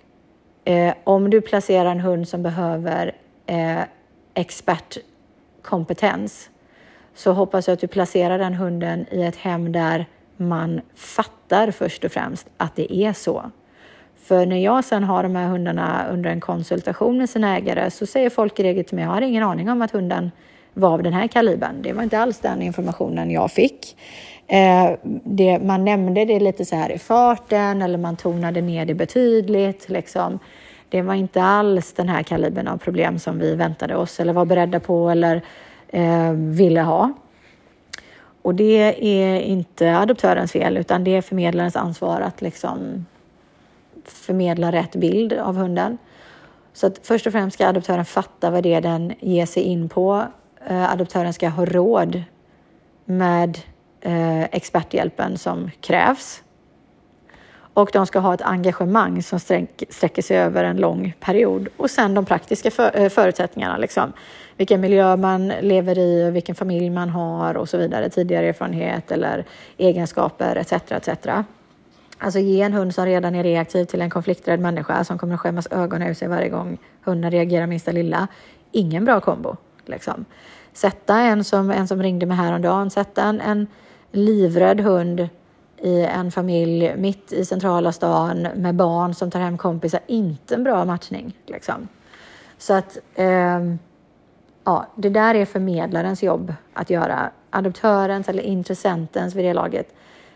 [0.65, 3.81] eh, om du placerar en hund som behöver eh,
[4.33, 6.49] expertkompetens
[7.13, 10.05] så hoppas jag att du placerar den hunden i ett hem där
[10.37, 13.51] man fattar först och främst att det är så.
[14.15, 18.05] För när jag sen har de här hundarna under en konsultation med sina ägare så
[18.05, 20.31] säger folk i regel till mig, jag har ingen aning om att hunden
[20.73, 21.81] var av den här kalibern.
[21.81, 23.97] Det var inte alls den informationen jag fick.
[24.47, 24.91] Eh,
[25.23, 29.89] det, man nämnde det lite så här i farten eller man tonade ner det betydligt.
[29.89, 30.39] Liksom
[30.89, 34.45] det var inte alls den här kalibern av problem som vi väntade oss eller var
[34.45, 35.41] beredda på eller
[35.87, 37.13] eh, ville ha.
[38.45, 43.05] Och det är inte adoptörens fel utan det är förmedlarens ansvar att liksom
[44.03, 45.97] förmedla rätt bild av hunden.
[46.73, 49.89] Så att först och främst ska adoptören fatta vad det är den ger sig in
[49.89, 50.23] på.
[50.67, 52.23] Eh, adoptören ska ha råd
[53.05, 53.59] med
[54.01, 56.43] eh, experthjälpen som krävs
[57.75, 61.67] och de ska ha ett engagemang som sträcker sig över en lång period.
[61.77, 64.13] Och sen de praktiska för, eh, förutsättningarna, liksom.
[64.57, 69.11] vilken miljö man lever i, och vilken familj man har och så vidare, tidigare erfarenhet
[69.11, 69.45] eller
[69.77, 70.73] egenskaper etc.
[70.91, 71.27] etc.
[72.17, 75.39] Alltså ge en hund som redan är reaktiv till en konflikträdd människa som kommer att
[75.39, 78.27] skämmas ögonen ur sig varje gång hunden reagerar minsta lilla.
[78.71, 79.55] Ingen bra kombo.
[79.85, 80.25] Liksom.
[80.73, 83.67] Sätta en som, en som ringde mig häromdagen, sätta en, en
[84.11, 85.29] livrädd hund
[85.85, 90.63] i en familj mitt i centrala stan med barn som tar hem kompisar, inte en
[90.63, 91.37] bra matchning.
[91.45, 91.87] Liksom.
[92.57, 93.59] Så att eh,
[94.63, 97.29] ja, det där är förmedlarens jobb att göra.
[97.49, 99.93] Adoptörens eller intressentens vid det laget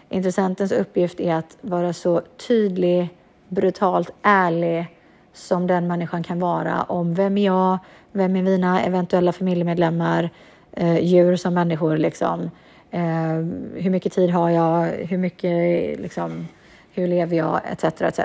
[0.10, 3.10] intressentens uppgift är att vara så tydlig,
[3.48, 4.96] brutalt ärlig
[5.34, 7.78] som den människan kan vara om vem är jag,
[8.12, 10.30] vem är mina eventuella familjemedlemmar,
[10.72, 12.52] eh, djur som människor liksom.
[12.92, 13.34] Eh,
[13.76, 16.48] hur mycket tid har jag, hur mycket liksom,
[16.94, 18.02] hur lever jag, etc.
[18.02, 18.20] etc.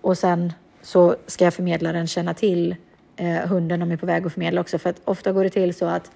[0.00, 2.76] Och sen så ska förmedlaren känna till
[3.16, 4.78] eh, hunden de är på väg att förmedla också.
[4.78, 6.10] För att ofta går det till så att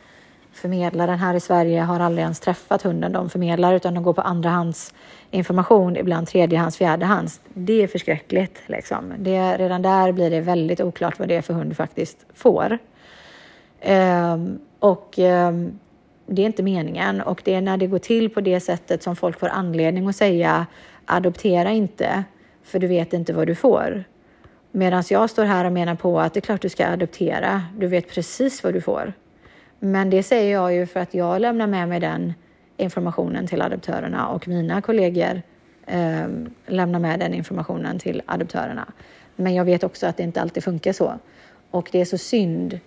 [0.52, 4.20] förmedlaren här i Sverige har aldrig ens träffat hunden de förmedlar utan de går på
[4.20, 7.40] andrahandsinformation, ibland tredjehands, fjärdehands.
[7.54, 8.62] Det är förskräckligt.
[8.66, 9.12] Liksom.
[9.18, 12.78] Det, redan där blir det väldigt oklart vad det är för hund faktiskt får.
[13.86, 15.78] Um, och um,
[16.26, 19.16] det är inte meningen och det är när det går till på det sättet som
[19.16, 20.66] folk får anledning att säga
[21.04, 22.24] adoptera inte
[22.62, 24.04] för du vet inte vad du får.
[24.70, 27.62] Medan jag står här och menar på att det är klart du ska adoptera.
[27.78, 29.12] Du vet precis vad du får.
[29.78, 32.34] Men det säger jag ju för att jag lämnar med mig den
[32.76, 35.42] informationen till adoptörerna och mina kollegor
[35.86, 36.28] eh,
[36.66, 38.92] lämnar med den informationen till adoptörerna.
[39.36, 41.18] Men jag vet också att det inte alltid funkar så.
[41.70, 42.80] Och det är så synd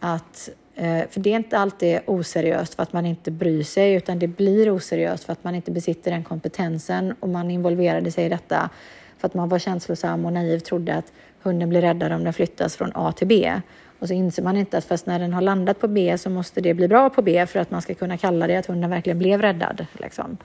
[0.00, 4.18] att Eh, för det är inte alltid oseriöst för att man inte bryr sig utan
[4.18, 8.28] det blir oseriöst för att man inte besitter den kompetensen och man involverade sig i
[8.28, 8.70] detta
[9.18, 11.12] för att man var känslosam och naiv trodde att
[11.42, 13.60] hunden blir räddad om den flyttas från A till B.
[13.98, 16.60] Och så inser man inte att fast när den har landat på B så måste
[16.60, 19.18] det bli bra på B för att man ska kunna kalla det att hunden verkligen
[19.18, 19.86] blev räddad.
[19.92, 20.36] Liksom.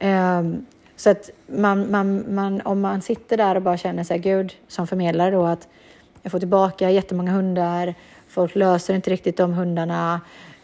[0.00, 4.52] Um, så att man, man, man, om man sitter där och bara känner sig gud
[4.68, 5.68] som förmedlare då att
[6.22, 7.94] jag får tillbaka jättemånga hundar,
[8.34, 10.20] folk löser inte riktigt de hundarna,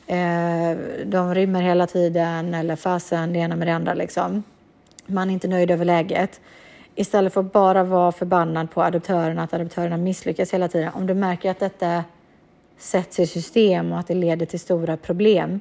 [0.06, 4.42] eh, de rymmer hela tiden eller fasen det ena med det andra liksom.
[5.06, 6.40] Man är inte nöjd över läget
[6.94, 10.92] istället för att bara vara förbannad på adoptörerna, att adoptörerna misslyckas hela tiden.
[10.94, 12.04] Om du märker att detta
[12.78, 15.60] sätts i system och att det leder till stora problem,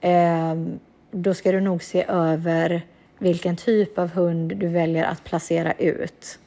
[0.00, 0.54] eh,
[1.10, 2.82] då ska du nog se över
[3.18, 6.38] vilken typ av hund du väljer att placera ut.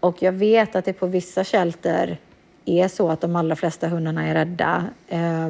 [0.00, 2.18] Och jag vet att det på vissa shelter
[2.64, 5.48] är så att de allra flesta hundarna är rädda eh,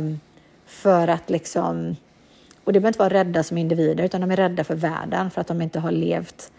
[0.66, 1.96] för att liksom,
[2.64, 5.40] och det behöver inte vara rädda som individer, utan de är rädda för världen för
[5.40, 6.52] att de inte har levt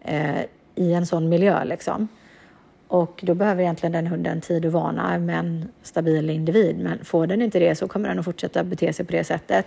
[0.00, 0.40] eh,
[0.74, 1.64] i en sån miljö.
[1.64, 2.08] Liksom.
[2.88, 6.78] Och då behöver egentligen den hunden tid och vana med en stabil individ.
[6.78, 9.66] Men får den inte det så kommer den att fortsätta bete sig på det sättet.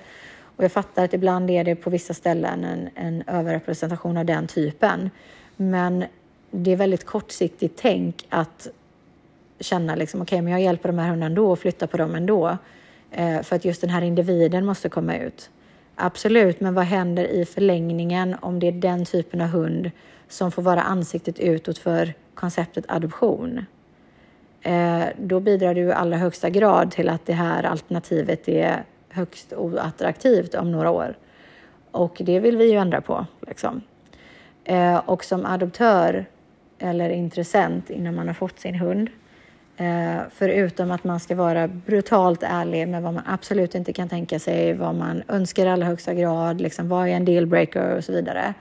[0.55, 4.47] Och jag fattar att ibland är det på vissa ställen en, en överrepresentation av den
[4.47, 5.09] typen.
[5.57, 6.05] Men
[6.51, 8.67] det är väldigt kortsiktigt tänk att
[9.59, 12.15] känna liksom, okej, okay, men jag hjälper de här hundarna ändå och flyttar på dem
[12.15, 12.57] ändå.
[13.11, 15.49] Eh, för att just den här individen måste komma ut.
[15.95, 19.91] Absolut, men vad händer i förlängningen om det är den typen av hund
[20.27, 23.65] som får vara ansiktet utåt för konceptet adoption?
[24.61, 29.53] Eh, då bidrar det i allra högsta grad till att det här alternativet är högst
[29.53, 31.17] oattraktivt om några år.
[31.91, 33.25] Och det vill vi ju ändra på.
[33.47, 33.81] Liksom.
[34.63, 36.25] Eh, och som adoptör
[36.79, 39.09] eller intressent innan man har fått sin hund
[39.79, 44.39] Eh, förutom att man ska vara brutalt ärlig med vad man absolut inte kan tänka
[44.39, 48.11] sig, vad man önskar i allra högsta grad, liksom, vad är en dealbreaker och så
[48.11, 48.53] vidare.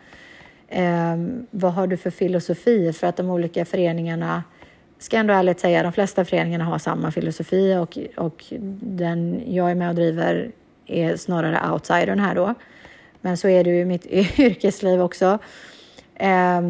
[0.69, 1.17] Eh,
[1.51, 2.93] vad har du för filosofi?
[2.93, 4.43] För att de olika föreningarna,
[4.99, 8.45] ska ändå ärligt säga, de flesta föreningarna har samma filosofi och, och
[8.81, 10.51] den jag är med och driver
[10.87, 12.55] är snarare outsidern här då.
[13.21, 14.07] Men så är det ju i mitt
[14.39, 15.39] yrkesliv också.
[16.15, 16.61] Eh,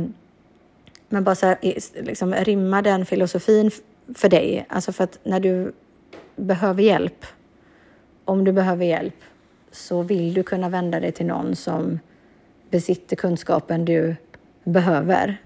[1.09, 1.57] men bara så här,
[2.03, 3.71] liksom, rimma den filosofin
[4.15, 4.67] för dig.
[4.69, 5.73] Alltså för att när du
[6.37, 7.27] behöver hjälp,
[8.25, 9.15] om du behöver hjälp,
[9.71, 11.99] så vill du kunna vända dig till någon som
[12.71, 14.17] besitter kunskapen du
[14.65, 15.37] behöver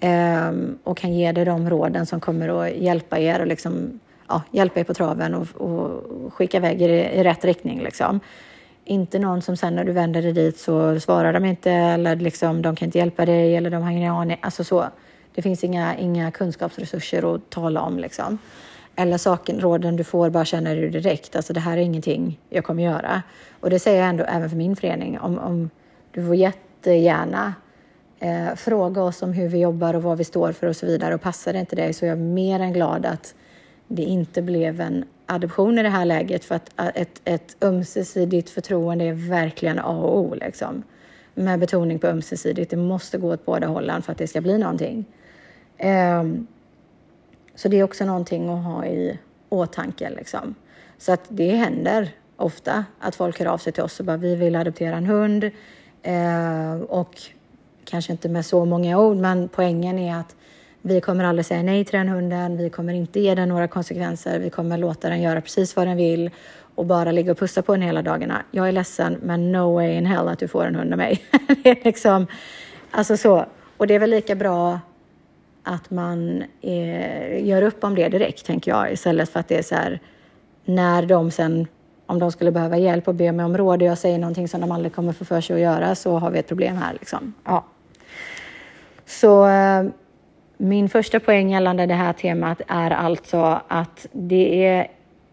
[0.00, 0.52] eh,
[0.84, 4.80] och kan ge dig de råden som kommer att hjälpa er och liksom, ja, hjälpa
[4.80, 7.82] er på traven och, och skicka iväg er i, i rätt riktning.
[7.82, 8.20] Liksom.
[8.84, 12.62] Inte någon som sen när du vänder dig dit så svarar de inte eller liksom,
[12.62, 14.38] de kan inte hjälpa dig eller de har ingen aning.
[14.40, 14.84] Alltså så.
[15.38, 17.98] Det finns inga, inga kunskapsresurser att tala om.
[17.98, 18.38] Liksom.
[18.96, 21.36] Eller saken, råden du får bara känner du direkt.
[21.36, 23.22] Alltså det här är ingenting jag kommer göra.
[23.60, 25.18] Och det säger jag ändå även för min förening.
[25.18, 25.70] Om, om
[26.12, 27.54] du får jättegärna
[28.18, 31.14] eh, fråga oss om hur vi jobbar och vad vi står för och så vidare.
[31.14, 33.34] Och passar det inte dig så är jag mer än glad att
[33.88, 39.04] det inte blev en adoption i det här läget för att ett, ett ömsesidigt förtroende
[39.04, 40.34] är verkligen A och O.
[40.34, 40.82] Liksom.
[41.34, 42.70] Med betoning på ömsesidigt.
[42.70, 45.04] Det måste gå åt båda hållen för att det ska bli någonting.
[45.78, 46.46] Ehm,
[47.54, 49.18] så det är också någonting att ha i
[49.48, 50.10] åtanke.
[50.10, 50.54] Liksom.
[50.98, 54.34] Så att det händer ofta att folk hör av sig till oss och bara vi
[54.34, 55.50] vill adoptera en hund.
[56.02, 57.20] Ehm, och
[57.84, 60.36] kanske inte med så många ord, men poängen är att
[60.82, 62.56] vi kommer aldrig säga nej till den hunden.
[62.56, 64.38] Vi kommer inte ge den några konsekvenser.
[64.38, 66.30] Vi kommer låta den göra precis vad den vill
[66.74, 68.42] och bara ligga och pussa på den hela dagarna.
[68.50, 71.24] Jag är ledsen, men no way in hell att du får en hund av mig.
[71.62, 72.26] det är liksom,
[72.90, 73.46] alltså så.
[73.76, 74.80] Och det är väl lika bra
[75.68, 79.62] att man eh, gör upp om det direkt, tänker jag, istället för att det är
[79.62, 80.00] så här
[80.64, 81.66] när de sen,
[82.06, 84.60] om de skulle behöva hjälp och be mig om råd och jag säger någonting som
[84.60, 86.92] de aldrig kommer få för sig att göra så har vi ett problem här.
[86.92, 87.34] Liksom.
[87.44, 87.64] Ja.
[89.06, 89.84] Så eh,
[90.56, 94.86] min första poäng gällande det här temat är alltså att det är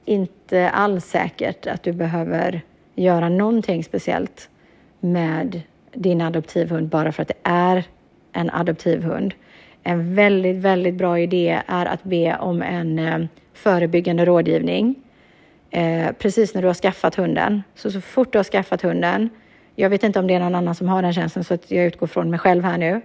[0.06, 2.62] inte alls säkert att du behöver
[2.96, 4.50] göra någonting speciellt
[5.00, 5.62] med
[5.94, 7.84] din adoptivhund bara för att det är
[8.34, 9.34] en adoptivhund.
[9.88, 13.20] En väldigt, väldigt bra idé är att be om en eh,
[13.54, 14.96] förebyggande rådgivning
[15.72, 17.64] eh, precis när du har skaffat hunden.
[17.76, 19.30] Så, så fort du har skaffat hunden,
[19.76, 21.86] jag vet inte om det är någon annan som har den tjänsten så att jag
[21.86, 23.02] utgår från mig själv här nu.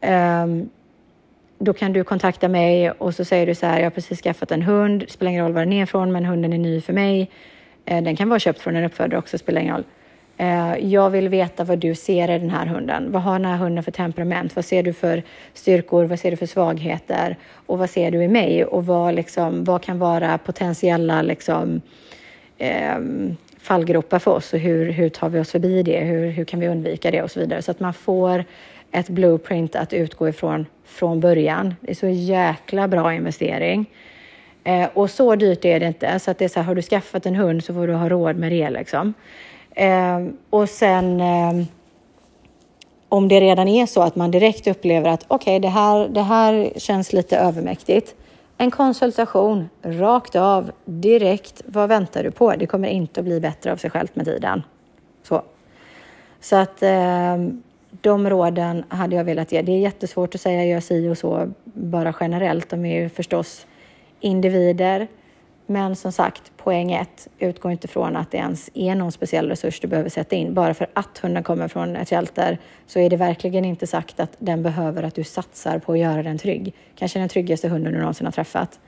[0.00, 0.46] Eh,
[1.58, 4.52] då kan du kontakta mig och så säger du så här, jag har precis skaffat
[4.52, 7.30] en hund, spelar ingen roll var den är ifrån, men hunden är ny för mig.
[7.84, 9.84] Eh, den kan vara köpt från en uppfödare också, spelar ingen roll.
[10.40, 13.12] Eh, jag vill veta vad du ser i den här hunden.
[13.12, 14.56] Vad har den här hunden för temperament?
[14.56, 15.22] Vad ser du för
[15.54, 16.04] styrkor?
[16.04, 17.36] Vad ser du för svagheter?
[17.66, 18.64] Och vad ser du i mig?
[18.64, 21.80] Och vad, liksom, vad kan vara potentiella liksom,
[22.58, 22.98] eh,
[23.58, 24.52] fallgropar för oss?
[24.52, 26.00] Och hur, hur tar vi oss förbi det?
[26.00, 27.22] Hur, hur kan vi undvika det?
[27.22, 27.62] Och så vidare.
[27.62, 28.44] Så att man får
[28.92, 31.74] ett blueprint att utgå ifrån från början.
[31.80, 33.86] Det är så jäkla bra investering.
[34.64, 36.18] Eh, och så dyrt är det inte.
[36.18, 38.08] Så att det är så här, har du skaffat en hund så får du ha
[38.08, 39.14] råd med det liksom.
[39.80, 41.64] Eh, och sen eh,
[43.08, 46.22] om det redan är så att man direkt upplever att okej, okay, det, här, det
[46.22, 48.14] här känns lite övermäktigt.
[48.56, 51.62] En konsultation rakt av, direkt.
[51.66, 52.50] Vad väntar du på?
[52.56, 54.62] Det kommer inte att bli bättre av sig självt med tiden.
[55.22, 55.42] Så,
[56.40, 57.36] så att eh,
[58.00, 59.62] de råden hade jag velat ge.
[59.62, 62.70] Det är jättesvårt att säga gör si och så bara generellt.
[62.70, 63.66] De är ju förstås
[64.20, 65.08] individer.
[65.70, 69.80] Men som sagt, poäng ett, utgå inte från att det ens är någon speciell resurs
[69.80, 70.54] du behöver sätta in.
[70.54, 74.36] Bara för att hunden kommer från ett shelter så är det verkligen inte sagt att
[74.38, 76.74] den behöver att du satsar på att göra den trygg.
[76.94, 78.80] Kanske den tryggaste hunden du någonsin har träffat.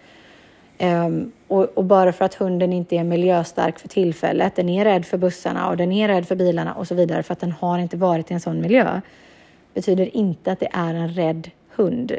[0.80, 5.06] Um, och, och, bara för att hunden inte är miljöstark för tillfället, den är rädd
[5.06, 7.78] för bussarna och den är rädd för bilarna och så vidare för att den har
[7.78, 9.00] inte varit i en sån miljö,
[9.74, 12.12] betyder inte att det är en rädd hund.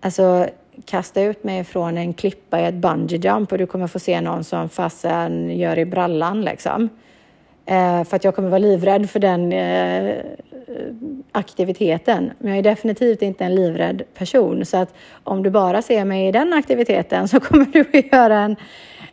[0.00, 0.48] Alltså,
[0.84, 4.20] kasta ut mig från en klippa i ett bungee jump och du kommer få se
[4.20, 6.88] någon som fasen gör i brallan liksom.
[7.66, 10.16] Eh, för att jag kommer vara livrädd för den eh,
[11.32, 12.30] aktiviteten.
[12.38, 14.64] Men jag är definitivt inte en livrädd person.
[14.64, 18.38] Så att om du bara ser mig i den aktiviteten så kommer du att göra
[18.38, 18.56] en,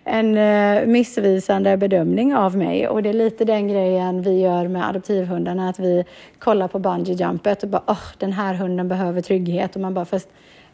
[0.04, 2.88] en eh, missvisande bedömning av mig.
[2.88, 5.70] Och det är lite den grejen vi gör med adoptivhundarna.
[5.70, 6.06] Att vi
[6.40, 9.76] kollar på bungee jumpet och bara, oh, den här hunden behöver trygghet.
[9.76, 10.30] Och man bara, fast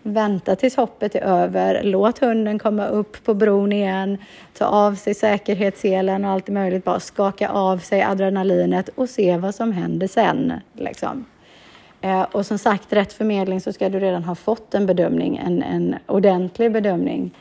[0.05, 1.81] Vänta tills hoppet är över.
[1.83, 4.17] Låt hunden komma upp på bron igen.
[4.57, 6.83] Ta av sig säkerhetsselen och allt möjligt.
[6.83, 10.53] Bara skaka av sig adrenalinet och se vad som händer sen.
[10.73, 11.25] Liksom.
[12.01, 15.63] Eh, och som sagt, rätt förmedling så ska du redan ha fått en bedömning, en,
[15.63, 17.31] en ordentlig bedömning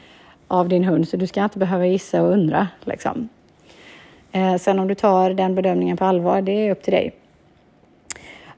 [0.49, 1.09] av din hund.
[1.09, 2.69] Så du ska inte behöva gissa och undra.
[2.85, 3.29] Liksom.
[4.33, 7.22] Eh, sen om du tar den bedömningen på allvar, det är upp till dig.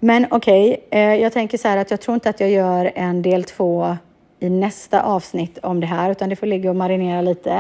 [0.05, 2.93] Men okej, okay, eh, jag tänker så här att jag tror inte att jag gör
[2.95, 3.97] en del två
[4.39, 7.53] i nästa avsnitt om det här, utan det får ligga och marinera lite.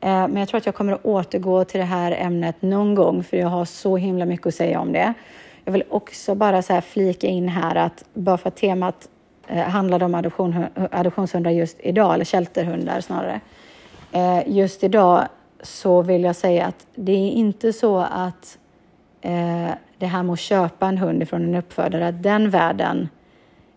[0.00, 3.24] Eh, men jag tror att jag kommer att återgå till det här ämnet någon gång,
[3.24, 5.14] för jag har så himla mycket att säga om det.
[5.64, 9.08] Jag vill också bara så här flika in här att bara för att temat
[9.46, 13.40] eh, handlade om adoption, adoptionshundar just idag, eller shelterhundar snarare.
[14.12, 15.22] Eh, just idag
[15.62, 18.58] så vill jag säga att det är inte så att
[19.20, 19.70] eh,
[20.00, 23.08] det här med att köpa en hund från en uppfödare, att den världen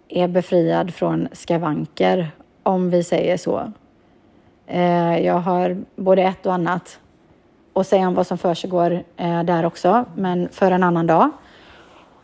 [0.10, 2.32] är befriad från skavanker,
[2.64, 3.72] om vi säger så.
[4.68, 7.00] Eh, jag har både ett och annat
[7.74, 11.30] att säga om vad som försiggår eh, där också, men för en annan dag.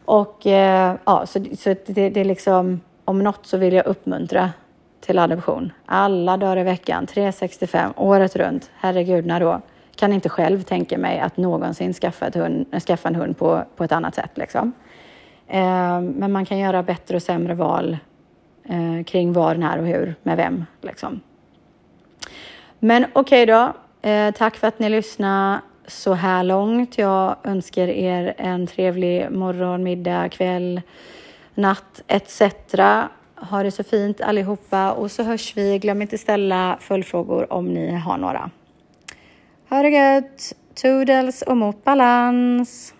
[0.05, 4.49] Och eh, ja, så, så det, det är liksom, om något så vill jag uppmuntra
[4.99, 5.71] till adoption.
[5.85, 8.71] Alla dagar i veckan, 365, året runt.
[8.75, 9.61] Herregud, när då?
[9.99, 13.83] Kan inte själv tänka mig att någonsin skaffa, ett hund, skaffa en hund på, på
[13.83, 14.31] ett annat sätt.
[14.37, 14.73] Liksom.
[15.47, 17.97] Eh, men man kan göra bättre och sämre val
[18.63, 20.65] eh, kring var, när och hur, med vem.
[20.81, 21.19] Liksom.
[22.79, 23.73] Men okej okay då.
[24.09, 26.97] Eh, tack för att ni lyssnade så här långt.
[26.97, 30.81] Jag önskar er en trevlig morgon, middag, kväll,
[31.55, 32.41] natt etc.
[33.35, 35.77] Ha det så fint allihopa och så hörs vi.
[35.77, 38.49] Glöm inte ställa följdfrågor om ni har några.
[39.69, 40.53] Ha det gött!
[40.81, 42.93] Toodles och mot balans!